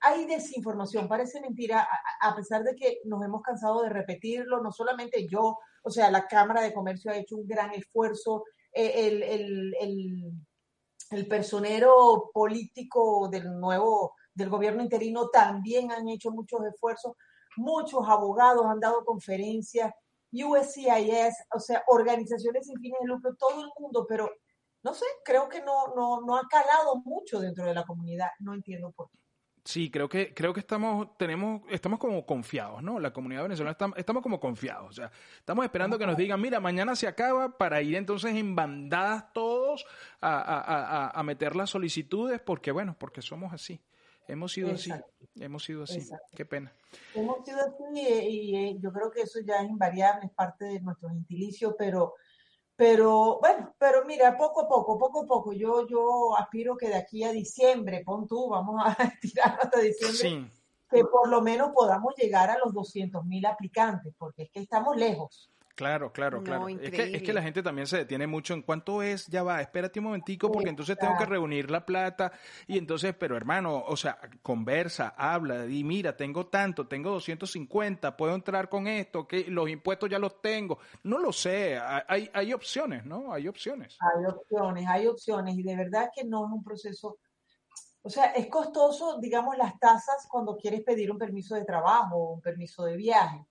hay 0.00 0.26
desinformación, 0.26 1.08
parece 1.08 1.40
mentira, 1.40 1.86
a, 2.20 2.34
pesar 2.34 2.62
de 2.62 2.74
que 2.74 3.00
nos 3.04 3.22
hemos 3.24 3.42
cansado 3.42 3.82
de 3.82 3.90
repetirlo, 3.90 4.62
no 4.62 4.72
solamente 4.72 5.26
yo, 5.28 5.58
o 5.82 5.90
sea, 5.90 6.10
la 6.10 6.26
Cámara 6.26 6.62
de 6.62 6.72
Comercio 6.72 7.10
ha 7.10 7.16
hecho 7.16 7.36
un 7.36 7.46
gran 7.46 7.72
esfuerzo, 7.74 8.44
eh, 8.72 9.08
el, 9.08 9.22
el, 9.80 10.32
el, 11.10 11.26
personero 11.28 12.30
político 12.32 13.28
del 13.28 13.58
nuevo, 13.58 14.14
del 14.34 14.48
gobierno 14.48 14.82
interino 14.82 15.28
también 15.28 15.92
han 15.92 16.08
hecho 16.08 16.30
muchos 16.30 16.64
esfuerzos, 16.64 17.12
muchos 17.56 18.08
abogados 18.08 18.66
han 18.66 18.80
dado 18.80 19.04
conferencias, 19.04 19.92
USCIS, 20.32 21.34
o 21.54 21.60
sea, 21.60 21.82
organizaciones 21.88 22.66
sin 22.66 22.78
fines 22.80 23.00
de 23.00 23.06
lucro, 23.06 23.34
todo 23.36 23.62
el 23.62 23.70
mundo, 23.78 24.06
pero 24.08 24.30
no 24.82 24.94
sé, 24.94 25.06
creo 25.24 25.48
que 25.48 25.62
no, 25.62 25.94
no, 25.96 26.20
no 26.20 26.36
ha 26.36 26.46
calado 26.48 26.96
mucho 27.04 27.40
dentro 27.40 27.64
de 27.64 27.74
la 27.74 27.84
comunidad, 27.84 28.28
no 28.40 28.54
entiendo 28.54 28.92
por 28.92 29.10
qué. 29.10 29.17
Sí, 29.68 29.90
creo 29.90 30.08
que, 30.08 30.32
creo 30.32 30.54
que 30.54 30.60
estamos, 30.60 31.14
tenemos, 31.18 31.60
estamos 31.68 31.98
como 31.98 32.24
confiados, 32.24 32.82
¿no? 32.82 32.98
La 32.98 33.12
comunidad 33.12 33.42
venezolana 33.42 33.72
estamos, 33.72 33.98
estamos 33.98 34.22
como 34.22 34.40
confiados. 34.40 34.88
O 34.88 34.92
sea, 34.94 35.10
estamos 35.40 35.62
esperando 35.62 35.98
que 35.98 36.06
nos 36.06 36.16
digan, 36.16 36.40
mira, 36.40 36.58
mañana 36.58 36.96
se 36.96 37.06
acaba 37.06 37.58
para 37.58 37.82
ir 37.82 37.94
entonces 37.96 38.34
en 38.34 38.56
bandadas 38.56 39.30
todos 39.34 39.84
a, 40.22 40.38
a, 40.38 40.60
a, 40.62 41.10
a 41.10 41.22
meter 41.22 41.54
las 41.54 41.68
solicitudes, 41.68 42.40
porque 42.40 42.72
bueno, 42.72 42.96
porque 42.98 43.20
somos 43.20 43.52
así. 43.52 43.78
Hemos 44.26 44.52
sido 44.52 44.72
así, 44.72 44.90
hemos 45.38 45.62
sido 45.62 45.82
así. 45.82 46.00
Qué 46.34 46.46
pena. 46.46 46.72
Hemos 47.14 47.44
sido 47.44 47.58
así 47.60 47.82
y, 47.94 48.56
y, 48.56 48.80
yo 48.80 48.90
creo 48.90 49.10
que 49.10 49.20
eso 49.20 49.38
ya 49.40 49.56
es 49.60 49.68
invariable, 49.68 50.28
es 50.28 50.32
parte 50.32 50.64
de 50.64 50.80
nuestro 50.80 51.10
gentilicio, 51.10 51.76
pero 51.76 52.14
pero 52.78 53.40
bueno, 53.40 53.74
pero 53.76 54.04
mira, 54.04 54.36
poco 54.36 54.60
a 54.60 54.68
poco, 54.68 54.96
poco 54.96 55.22
a 55.22 55.26
poco, 55.26 55.52
yo, 55.52 55.88
yo 55.88 56.36
aspiro 56.36 56.76
que 56.76 56.86
de 56.86 56.94
aquí 56.94 57.24
a 57.24 57.32
diciembre, 57.32 58.04
pon 58.06 58.28
tú, 58.28 58.48
vamos 58.48 58.80
a 58.86 58.94
tirar 59.20 59.58
hasta 59.60 59.80
diciembre, 59.80 60.48
que 60.88 61.02
por 61.02 61.28
lo 61.28 61.42
menos 61.42 61.72
podamos 61.74 62.14
llegar 62.14 62.50
a 62.50 62.58
los 62.58 62.72
200 62.72 63.24
mil 63.24 63.44
aplicantes, 63.46 64.14
porque 64.16 64.44
es 64.44 64.50
que 64.52 64.60
estamos 64.60 64.96
lejos. 64.96 65.50
Claro, 65.78 66.12
claro, 66.12 66.42
claro. 66.42 66.68
es, 66.68 66.90
que, 66.90 67.02
es, 67.14 67.22
que, 67.22 67.32
la 67.32 67.40
gente 67.40 67.62
también 67.62 67.86
se 67.86 67.98
detiene 67.98 68.26
mucho 68.26 68.52
en 68.52 68.62
cuánto 68.62 69.00
es, 69.00 69.28
ya 69.28 69.44
va, 69.44 69.60
espérate 69.60 70.00
un 70.00 70.06
momentico, 70.06 70.50
porque 70.50 70.70
entonces 70.70 70.98
tengo 70.98 71.16
que 71.16 71.24
reunir 71.24 71.70
la 71.70 71.86
plata 71.86 72.32
y 72.66 72.78
entonces, 72.78 73.14
pero 73.16 73.36
hermano, 73.36 73.84
o 73.86 73.96
sea, 73.96 74.18
conversa, 74.42 75.14
habla, 75.16 75.66
y 75.66 75.84
mira, 75.84 76.16
tengo 76.16 76.48
tanto, 76.48 76.88
tengo 76.88 77.10
250, 77.10 78.16
puedo 78.16 78.34
entrar 78.34 78.68
con 78.68 78.88
esto, 78.88 79.28
que 79.28 79.44
los 79.44 79.70
impuestos 79.70 80.10
ya 80.10 80.18
los 80.18 80.42
tengo. 80.42 80.80
No 81.04 81.20
lo 81.20 81.32
sé, 81.32 81.78
hay, 81.78 82.28
hay 82.34 82.52
opciones, 82.52 83.04
¿no? 83.04 83.32
Hay 83.32 83.46
opciones. 83.46 83.96
Hay 84.00 84.24
opciones, 84.24 84.84
hay 84.88 85.06
opciones, 85.06 85.56
y 85.56 85.62
de 85.62 85.76
verdad 85.76 86.10
que 86.12 86.24
no 86.24 86.44
es 86.46 86.52
un 86.54 86.64
proceso 86.64 87.20
o 88.02 88.10
sea, 88.10 88.32
es 88.32 88.48
costoso, 88.48 89.18
digamos, 89.20 89.56
las 89.56 89.78
tasas 89.78 90.26
cuando 90.28 90.56
quieres 90.56 90.82
pedir 90.82 91.12
un 91.12 91.18
permiso 91.18 91.54
de 91.54 91.64
trabajo 91.64 92.16
o 92.16 92.34
un 92.34 92.40
permiso 92.40 92.84
de 92.84 92.96
viaje 92.96 93.46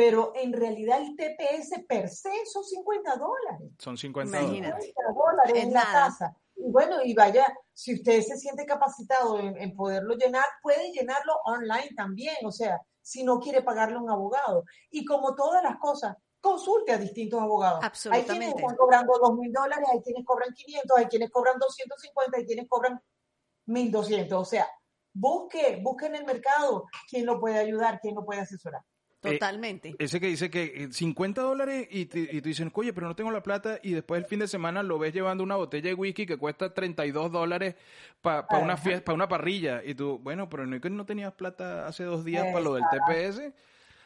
pero 0.00 0.32
en 0.34 0.54
realidad 0.54 0.98
el 1.02 1.14
TPS 1.14 1.84
per 1.86 2.08
se 2.08 2.30
son 2.50 2.64
50 2.64 3.16
dólares. 3.16 3.70
Son 3.76 3.98
50 3.98 4.40
dólares. 4.40 4.86
50 4.86 5.02
dólares 5.12 5.62
en 5.62 5.74
la 5.74 5.82
casa. 5.82 6.34
Y 6.56 6.70
bueno, 6.72 7.02
y 7.04 7.12
vaya, 7.12 7.46
si 7.74 7.96
usted 7.96 8.22
se 8.22 8.38
siente 8.38 8.64
capacitado 8.64 9.38
en, 9.38 9.76
poderlo 9.76 10.14
llenar, 10.14 10.46
puede 10.62 10.90
llenarlo 10.90 11.34
online 11.44 11.90
también, 11.94 12.34
o 12.46 12.50
sea, 12.50 12.80
si 13.02 13.24
no 13.24 13.40
quiere 13.40 13.60
pagarle 13.60 13.96
a 13.96 14.00
un 14.00 14.08
abogado. 14.08 14.64
Y 14.90 15.04
como 15.04 15.34
todas 15.34 15.62
las 15.62 15.76
cosas, 15.76 16.16
consulte 16.40 16.92
a 16.92 16.96
distintos 16.96 17.38
abogados. 17.38 17.84
Hay 18.10 18.22
quienes 18.22 18.54
están 18.54 18.76
cobrando 18.76 19.12
2 19.20 19.36
mil 19.36 19.52
dólares, 19.52 19.86
hay 19.92 20.00
quienes 20.00 20.24
cobran 20.24 20.54
500, 20.54 20.96
hay 20.96 21.06
quienes 21.08 21.30
cobran 21.30 21.58
250, 21.58 22.38
hay 22.38 22.46
quienes 22.46 22.66
cobran 22.70 22.98
1200. 23.66 24.40
O 24.40 24.46
sea, 24.46 24.66
busque, 25.12 25.78
busque 25.82 26.06
en 26.06 26.14
el 26.14 26.24
mercado 26.24 26.86
quién 27.10 27.26
lo 27.26 27.38
puede 27.38 27.58
ayudar, 27.58 28.00
quién 28.00 28.14
lo 28.14 28.24
puede 28.24 28.40
asesorar. 28.40 28.80
Eh, 29.22 29.32
Totalmente. 29.32 29.94
ese 29.98 30.18
que 30.18 30.28
dice 30.28 30.48
que 30.48 30.88
50 30.90 31.40
eh, 31.40 31.44
dólares 31.44 31.88
y 31.90 32.06
te, 32.06 32.20
y 32.20 32.40
te 32.40 32.48
dicen, 32.48 32.70
oye, 32.74 32.94
pero 32.94 33.06
no 33.06 33.14
tengo 33.14 33.30
la 33.30 33.42
plata 33.42 33.78
y 33.82 33.92
después 33.92 34.22
el 34.22 34.26
fin 34.26 34.38
de 34.38 34.48
semana 34.48 34.82
lo 34.82 34.98
ves 34.98 35.12
llevando 35.12 35.44
una 35.44 35.56
botella 35.56 35.90
de 35.90 35.94
whisky 35.94 36.24
que 36.24 36.38
cuesta 36.38 36.72
32 36.72 37.30
dólares 37.30 37.74
para 38.22 38.46
una 38.58 38.78
fiesta, 38.78 39.04
para 39.04 39.16
una 39.16 39.28
parrilla. 39.28 39.82
Y 39.84 39.94
tú, 39.94 40.18
bueno, 40.18 40.48
pero 40.48 40.66
no, 40.66 40.78
no 40.78 41.04
tenías 41.04 41.34
plata 41.34 41.86
hace 41.86 42.04
dos 42.04 42.24
días 42.24 42.46
para 42.46 42.60
lo 42.60 42.74
del 42.74 42.84
TPS. 42.84 43.52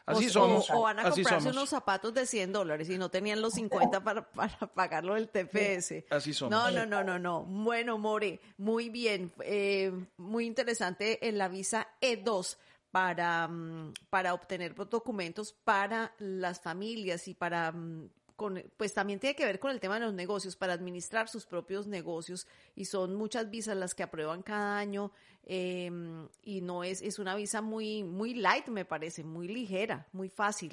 Así 0.07 0.29
somos. 0.29 0.69
O, 0.71 0.83
van 0.83 0.99
a 0.99 1.11
comprarse 1.11 1.49
unos 1.49 1.71
zapatos 1.71 2.13
de 2.13 2.27
100 2.27 2.53
dólares 2.53 2.91
y 2.91 2.99
no 2.99 3.09
tenían 3.09 3.41
los 3.41 3.55
50 3.55 4.03
para, 4.05 4.31
para 4.31 4.59
pagarlo 4.75 5.15
del 5.15 5.29
TPS. 5.29 6.05
Así 6.11 6.35
somos. 6.35 6.51
No, 6.51 6.71
no, 6.71 6.85
no, 6.85 7.03
no, 7.03 7.19
no. 7.19 7.45
Bueno, 7.45 7.99
More, 7.99 8.41
muy 8.59 8.91
bien. 8.91 9.33
Eh, 9.45 9.93
muy 10.19 10.45
interesante 10.45 11.27
en 11.27 11.39
la 11.39 11.49
visa 11.49 11.89
E2 12.03 12.57
para, 12.95 13.49
mm, 13.49 13.93
para 14.09 14.35
obtener 14.35 14.73
documentos 14.73 15.53
para 15.53 16.15
las 16.21 16.61
familias 16.61 17.27
y 17.27 17.35
para, 17.35 17.73
mm, 17.73 18.09
con, 18.37 18.63
pues 18.77 18.95
también 18.95 19.19
tiene 19.19 19.35
que 19.35 19.45
ver 19.45 19.59
con 19.59 19.73
el 19.73 19.81
tema 19.81 19.95
de 19.95 20.03
los 20.03 20.15
negocios, 20.15 20.55
para 20.55 20.75
administrar 20.75 21.29
sus 21.29 21.45
propios 21.45 21.89
negocios 21.89 22.47
y 22.77 22.85
son 22.85 23.17
muchas 23.17 23.51
visas 23.51 23.77
las 23.77 23.97
que 23.97 24.05
aprueban 24.05 24.45
cada 24.45 24.79
año 24.79 25.11
em, 25.43 26.29
y 26.45 26.61
no 26.61 26.85
es, 26.85 27.03
es 27.03 27.19
una 27.19 27.35
visa 27.35 27.61
muy, 27.61 28.05
muy 28.05 28.35
light, 28.35 28.69
me 28.69 28.85
parece, 28.85 29.25
muy 29.25 29.49
ligera, 29.49 30.07
muy 30.13 30.29
fácil. 30.29 30.71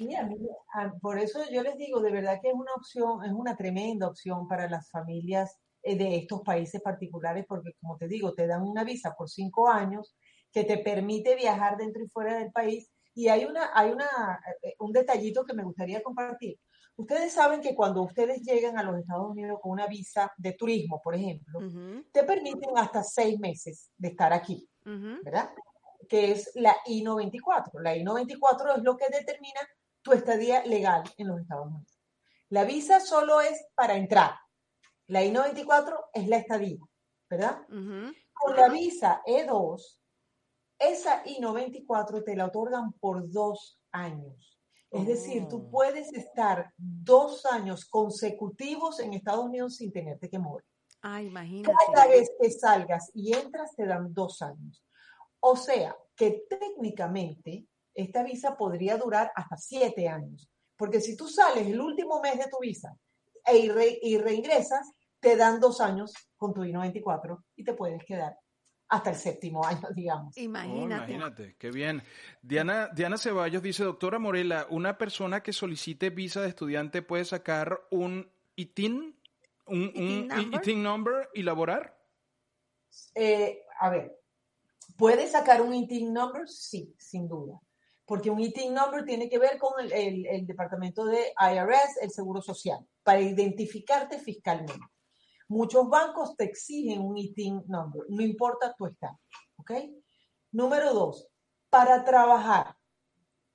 por 1.00 1.18
eso 1.18 1.40
yo 1.52 1.60
les 1.64 1.76
digo, 1.76 2.00
de 2.00 2.12
verdad 2.12 2.38
que 2.40 2.50
es 2.50 2.54
una 2.54 2.72
opción, 2.76 3.24
es 3.24 3.32
una 3.32 3.56
tremenda 3.56 4.06
opción 4.06 4.46
para 4.46 4.70
las 4.70 4.88
familias 4.90 5.58
eh, 5.82 5.96
de 5.96 6.18
estos 6.18 6.42
países 6.42 6.80
particulares, 6.80 7.46
porque 7.48 7.72
como 7.80 7.96
te 7.96 8.06
digo, 8.06 8.32
te 8.32 8.46
dan 8.46 8.62
una 8.62 8.84
visa 8.84 9.12
por 9.18 9.28
cinco 9.28 9.68
años 9.68 10.14
que 10.52 10.64
te 10.64 10.78
permite 10.78 11.34
viajar 11.34 11.76
dentro 11.76 12.02
y 12.02 12.08
fuera 12.08 12.38
del 12.38 12.52
país. 12.52 12.90
Y 13.14 13.28
hay, 13.28 13.44
una, 13.44 13.70
hay 13.74 13.90
una, 13.90 14.40
eh, 14.62 14.74
un 14.78 14.92
detallito 14.92 15.44
que 15.44 15.54
me 15.54 15.64
gustaría 15.64 16.02
compartir. 16.02 16.58
Ustedes 16.96 17.32
saben 17.32 17.60
que 17.60 17.74
cuando 17.74 18.02
ustedes 18.02 18.42
llegan 18.42 18.78
a 18.78 18.82
los 18.82 18.98
Estados 18.98 19.30
Unidos 19.30 19.58
con 19.62 19.72
una 19.72 19.86
visa 19.86 20.30
de 20.36 20.52
turismo, 20.52 21.00
por 21.02 21.14
ejemplo, 21.14 21.58
te 22.12 22.22
permiten 22.22 22.76
hasta 22.76 23.02
seis 23.02 23.38
meses 23.38 23.90
de 23.96 24.08
estar 24.08 24.32
aquí, 24.32 24.68
¿verdad? 24.84 25.50
Que 26.08 26.32
es 26.32 26.50
la 26.54 26.76
I-94. 26.86 27.80
La 27.80 27.96
I-94 27.96 28.76
es 28.76 28.82
lo 28.82 28.96
que 28.96 29.06
determina 29.10 29.60
tu 30.02 30.12
estadía 30.12 30.64
legal 30.66 31.02
en 31.16 31.28
los 31.28 31.40
Estados 31.40 31.68
Unidos. 31.68 31.98
La 32.50 32.64
visa 32.64 33.00
solo 33.00 33.40
es 33.40 33.64
para 33.74 33.94
entrar. 33.94 34.34
La 35.06 35.24
I-94 35.24 35.96
es 36.12 36.28
la 36.28 36.36
estadía, 36.36 36.78
¿verdad? 37.30 37.66
Con 37.68 38.56
la 38.56 38.68
visa 38.68 39.22
E2, 39.26 40.01
esa 40.82 41.22
I-94 41.24 42.24
te 42.24 42.36
la 42.36 42.46
otorgan 42.46 42.92
por 42.94 43.30
dos 43.30 43.80
años. 43.92 44.58
Es 44.90 45.06
decir, 45.06 45.48
tú 45.48 45.56
oh. 45.56 45.70
puedes 45.70 46.12
estar 46.12 46.72
dos 46.76 47.46
años 47.46 47.86
consecutivos 47.86 49.00
en 49.00 49.14
Estados 49.14 49.44
Unidos 49.44 49.76
sin 49.76 49.90
tenerte 49.90 50.28
que 50.28 50.38
mover. 50.38 50.64
Ah, 51.00 51.22
imagínate. 51.22 51.74
Cada 51.92 52.08
vez 52.08 52.30
que 52.40 52.50
salgas 52.50 53.10
y 53.14 53.32
entras 53.32 53.74
te 53.74 53.86
dan 53.86 54.12
dos 54.12 54.42
años. 54.42 54.84
O 55.40 55.56
sea, 55.56 55.96
que 56.14 56.44
técnicamente 56.48 57.66
esta 57.94 58.22
visa 58.22 58.56
podría 58.56 58.96
durar 58.96 59.32
hasta 59.34 59.56
siete 59.56 60.08
años. 60.08 60.48
Porque 60.76 61.00
si 61.00 61.16
tú 61.16 61.28
sales 61.28 61.66
el 61.66 61.80
último 61.80 62.20
mes 62.20 62.38
de 62.38 62.48
tu 62.50 62.58
visa 62.60 62.96
e 63.46 63.98
y 64.02 64.18
reingresas, 64.18 64.92
te 65.20 65.36
dan 65.36 65.60
dos 65.60 65.80
años 65.80 66.12
con 66.36 66.52
tu 66.52 66.64
I-94 66.64 67.42
y 67.56 67.64
te 67.64 67.74
puedes 67.74 68.04
quedar 68.04 68.36
hasta 68.92 69.08
el 69.08 69.16
séptimo 69.16 69.64
año, 69.64 69.88
digamos. 69.96 70.36
Imagínate. 70.36 70.82
Oh, 70.82 70.84
imagínate, 70.84 71.56
qué 71.58 71.70
bien. 71.70 72.02
Diana, 72.42 72.90
Diana 72.94 73.16
Ceballos 73.16 73.62
dice, 73.62 73.84
doctora 73.84 74.18
Morela, 74.18 74.66
¿una 74.68 74.98
persona 74.98 75.42
que 75.42 75.54
solicite 75.54 76.10
visa 76.10 76.42
de 76.42 76.48
estudiante 76.48 77.00
puede 77.00 77.24
sacar 77.24 77.80
un 77.90 78.30
ITIN, 78.54 79.16
un, 79.66 80.28
ITIN, 80.52 80.82
number? 80.82 81.30
y 81.32 81.42
laborar? 81.42 81.98
eh, 83.14 83.62
a 83.80 83.88
ver, 83.88 84.14
¿puede 84.98 85.26
sacar 85.26 85.62
un 85.62 85.72
ITIN 85.74 86.12
number? 86.12 86.46
Sí, 86.46 86.94
sin 86.98 87.26
duda. 87.26 87.58
Porque 88.04 88.28
un 88.28 88.40
ITIN 88.40 88.74
number 88.74 89.06
tiene 89.06 89.30
que 89.30 89.38
ver 89.38 89.58
con 89.58 89.72
el, 89.80 90.26
el 90.26 90.46
departamento 90.46 91.06
de 91.06 91.32
IRS, 91.38 91.96
el 92.02 92.10
Seguro 92.10 92.42
Social, 92.42 92.86
para 93.02 93.22
identificarte 93.22 94.18
fiscalmente. 94.18 94.91
Muchos 95.52 95.86
bancos 95.90 96.34
te 96.34 96.44
exigen 96.44 97.02
un 97.02 97.18
ITIN 97.18 97.64
number, 97.66 98.04
no 98.08 98.22
importa 98.22 98.74
tu 98.74 98.86
estado. 98.86 99.20
¿Ok? 99.56 99.72
Número 100.50 100.94
dos, 100.94 101.28
para 101.68 102.02
trabajar 102.04 102.74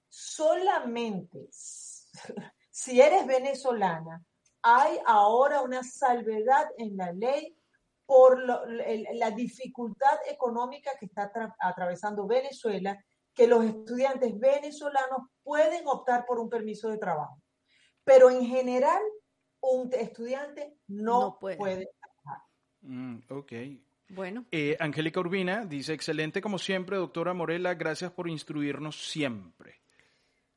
solamente 0.07 1.47
si 2.71 3.01
eres 3.01 3.25
venezolana, 3.25 4.23
hay 4.61 4.99
ahora 5.07 5.61
una 5.61 5.83
salvedad 5.83 6.69
en 6.77 6.97
la 6.97 7.11
ley 7.13 7.57
por 8.05 8.43
la 8.43 9.31
dificultad 9.31 10.19
económica 10.29 10.91
que 10.99 11.07
está 11.07 11.31
atravesando 11.59 12.27
Venezuela, 12.27 13.03
que 13.33 13.47
los 13.47 13.65
estudiantes 13.65 14.37
venezolanos 14.37 15.29
pueden 15.41 15.87
optar 15.87 16.27
por 16.27 16.39
un 16.39 16.47
permiso 16.47 16.89
de 16.89 16.99
trabajo. 16.99 17.41
Pero 18.03 18.29
en 18.29 18.45
general, 18.45 19.01
un 19.71 19.93
estudiante 19.93 20.77
no, 20.87 21.37
puede. 21.39 21.57
trabajar. 21.57 22.45
Mm, 22.81 23.17
ok. 23.29 23.53
Bueno. 24.09 24.45
Eh, 24.51 24.77
Angélica 24.79 25.19
Urbina 25.19 25.65
dice, 25.65 25.93
excelente 25.93 26.41
como 26.41 26.57
siempre, 26.57 26.97
doctora 26.97 27.33
Morela, 27.33 27.73
gracias 27.73 28.11
por 28.11 28.29
instruirnos 28.29 29.09
siempre. 29.09 29.81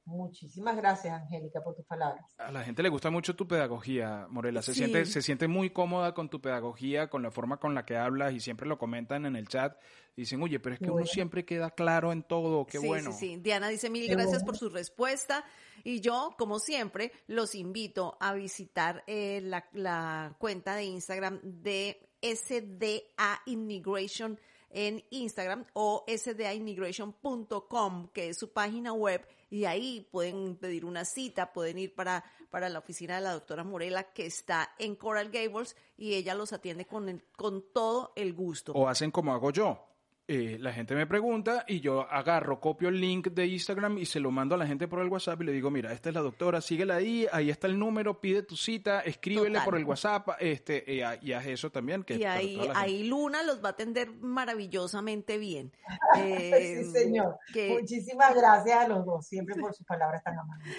Muchísimas 0.04 0.76
gracias, 0.76 1.14
Angélica, 1.14 1.62
por 1.62 1.74
tus 1.76 1.84
palabras. 1.86 2.24
A 2.38 2.50
la 2.50 2.64
gente 2.64 2.82
le 2.82 2.88
gusta 2.88 3.10
mucho 3.10 3.36
tu 3.36 3.46
pedagogía, 3.46 4.26
Morela. 4.28 4.62
Se, 4.62 4.74
siente, 4.74 5.04
se 5.06 5.22
siente 5.22 5.46
muy 5.46 5.70
cómoda 5.70 6.14
con 6.14 6.28
tu 6.28 6.40
pedagogía, 6.40 7.08
con 7.08 7.22
la 7.22 7.30
forma 7.30 7.58
con 7.58 7.74
la 7.74 7.84
que 7.84 7.96
hablas 7.96 8.32
y 8.32 8.40
siempre 8.40 8.66
lo 8.66 8.78
comentan 8.78 9.26
en 9.26 9.36
el 9.36 9.46
chat. 9.46 9.76
Dicen, 10.16 10.42
oye, 10.42 10.58
pero 10.58 10.74
es 10.74 10.80
que 10.80 10.90
uno 10.90 11.06
siempre 11.06 11.44
queda 11.44 11.70
claro 11.70 12.12
en 12.12 12.22
todo. 12.22 12.66
Qué 12.66 12.78
bueno. 12.78 13.12
Sí, 13.12 13.34
sí. 13.34 13.36
Diana 13.36 13.68
dice 13.68 13.88
mil 13.88 14.08
gracias 14.08 14.42
por 14.42 14.56
su 14.56 14.68
respuesta. 14.68 15.44
Y 15.84 16.00
yo, 16.00 16.34
como 16.36 16.58
siempre, 16.58 17.12
los 17.26 17.54
invito 17.54 18.18
a 18.20 18.34
visitar 18.34 19.04
eh, 19.06 19.40
la, 19.42 19.66
la 19.72 20.34
cuenta 20.38 20.74
de 20.74 20.84
Instagram 20.84 21.40
de 21.42 22.10
SDA 22.20 23.40
Immigration 23.46 24.38
en 24.70 25.04
Instagram 25.10 25.66
o 25.74 26.04
sdaimmigration.com, 26.08 28.08
que 28.12 28.30
es 28.30 28.38
su 28.38 28.52
página 28.52 28.92
web, 28.92 29.26
y 29.50 29.64
ahí 29.64 30.08
pueden 30.10 30.56
pedir 30.56 30.84
una 30.84 31.04
cita, 31.04 31.52
pueden 31.52 31.78
ir 31.78 31.94
para, 31.94 32.24
para 32.50 32.68
la 32.68 32.78
oficina 32.78 33.16
de 33.16 33.22
la 33.22 33.32
doctora 33.32 33.64
Morela, 33.64 34.12
que 34.12 34.26
está 34.26 34.70
en 34.78 34.96
Coral 34.96 35.30
Gables, 35.30 35.76
y 35.96 36.14
ella 36.14 36.34
los 36.34 36.52
atiende 36.52 36.86
con, 36.86 37.22
con 37.36 37.64
todo 37.72 38.12
el 38.16 38.32
gusto. 38.32 38.72
O 38.72 38.88
hacen 38.88 39.10
como 39.10 39.32
hago 39.32 39.50
yo 39.50 39.89
eh, 40.32 40.58
la 40.60 40.72
gente 40.72 40.94
me 40.94 41.08
pregunta 41.08 41.64
y 41.66 41.80
yo 41.80 42.08
agarro, 42.08 42.60
copio 42.60 42.88
el 42.88 43.00
link 43.00 43.30
de 43.32 43.48
Instagram 43.48 43.98
y 43.98 44.06
se 44.06 44.20
lo 44.20 44.30
mando 44.30 44.54
a 44.54 44.58
la 44.58 44.64
gente 44.64 44.86
por 44.86 45.00
el 45.00 45.08
WhatsApp 45.08 45.42
y 45.42 45.46
le 45.46 45.50
digo, 45.50 45.72
mira, 45.72 45.92
esta 45.92 46.10
es 46.10 46.14
la 46.14 46.20
doctora, 46.20 46.60
síguela 46.60 46.94
ahí, 46.94 47.26
ahí 47.32 47.50
está 47.50 47.66
el 47.66 47.76
número, 47.76 48.20
pide 48.20 48.44
tu 48.44 48.54
cita, 48.54 49.00
escríbele 49.00 49.60
por 49.64 49.76
el 49.76 49.84
WhatsApp, 49.84 50.28
este, 50.38 50.84
y, 50.86 51.32
haz 51.32 51.46
eso 51.46 51.70
también. 51.70 52.04
Que 52.04 52.14
y 52.14 52.22
ahí, 52.22 52.60
ahí 52.76 53.02
Luna 53.02 53.42
los 53.42 53.60
va 53.60 53.70
a 53.70 53.72
atender 53.72 54.12
maravillosamente 54.20 55.36
bien. 55.36 55.72
sí, 56.14 56.20
eh, 56.20 56.84
señor. 56.92 57.36
Muchísimas 57.68 58.32
gracias 58.32 58.84
a 58.84 58.86
los 58.86 59.04
dos, 59.04 59.26
siempre 59.26 59.56
por 59.56 59.74
sus 59.74 59.84
palabras 59.84 60.22
tan 60.22 60.38
amables. 60.38 60.76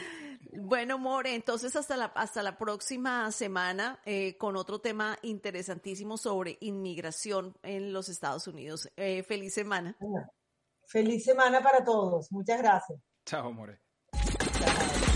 Bueno, 0.54 0.98
More, 0.98 1.34
entonces 1.34 1.76
hasta 1.76 1.96
la, 1.98 2.06
hasta 2.06 2.44
la 2.44 2.58
próxima 2.58 3.32
semana 3.32 4.00
eh, 4.06 4.38
con 4.38 4.56
otro 4.56 4.80
tema 4.80 5.18
interesantísimo 5.22 6.18
sobre 6.18 6.58
inmigración 6.62 7.58
en 7.64 7.94
los 7.94 8.10
Estados 8.10 8.48
Unidos. 8.48 8.90
Eh, 8.96 9.24
feliz 9.24 9.54
semana. 9.54 9.98
Feliz 10.88 11.24
semana 11.24 11.62
para 11.62 11.84
todos. 11.84 12.32
Muchas 12.32 12.62
gracias. 12.62 13.00
Chao, 13.26 13.52
More. 13.54 13.80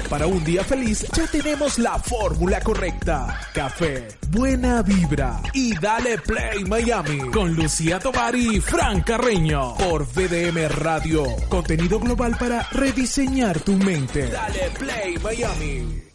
Para 0.10 0.28
un 0.28 0.44
día 0.44 0.64
feliz 0.64 1.06
ya 1.16 1.28
tenemos 1.28 1.80
la 1.80 1.98
fórmula 1.98 2.62
correcta. 2.62 3.40
Café, 3.54 4.08
buena 4.30 4.82
vibra 4.82 5.42
y 5.54 5.76
dale 5.78 6.18
play 6.20 6.64
Miami 6.66 7.32
con 7.32 7.54
Lucía 7.54 8.00
Tobar 8.00 8.36
y 8.36 8.62
Fran 8.62 9.02
Carreño 9.02 9.76
por 9.76 10.06
VDM 10.06 10.68
Radio. 10.70 11.26
Contenido 11.50 12.00
global 12.00 12.36
para 12.38 12.64
rediseñar 12.72 13.60
tu 13.60 13.74
mente. 13.74 14.28
Dale 14.28 14.70
play 14.78 15.18
Miami. 15.18 16.04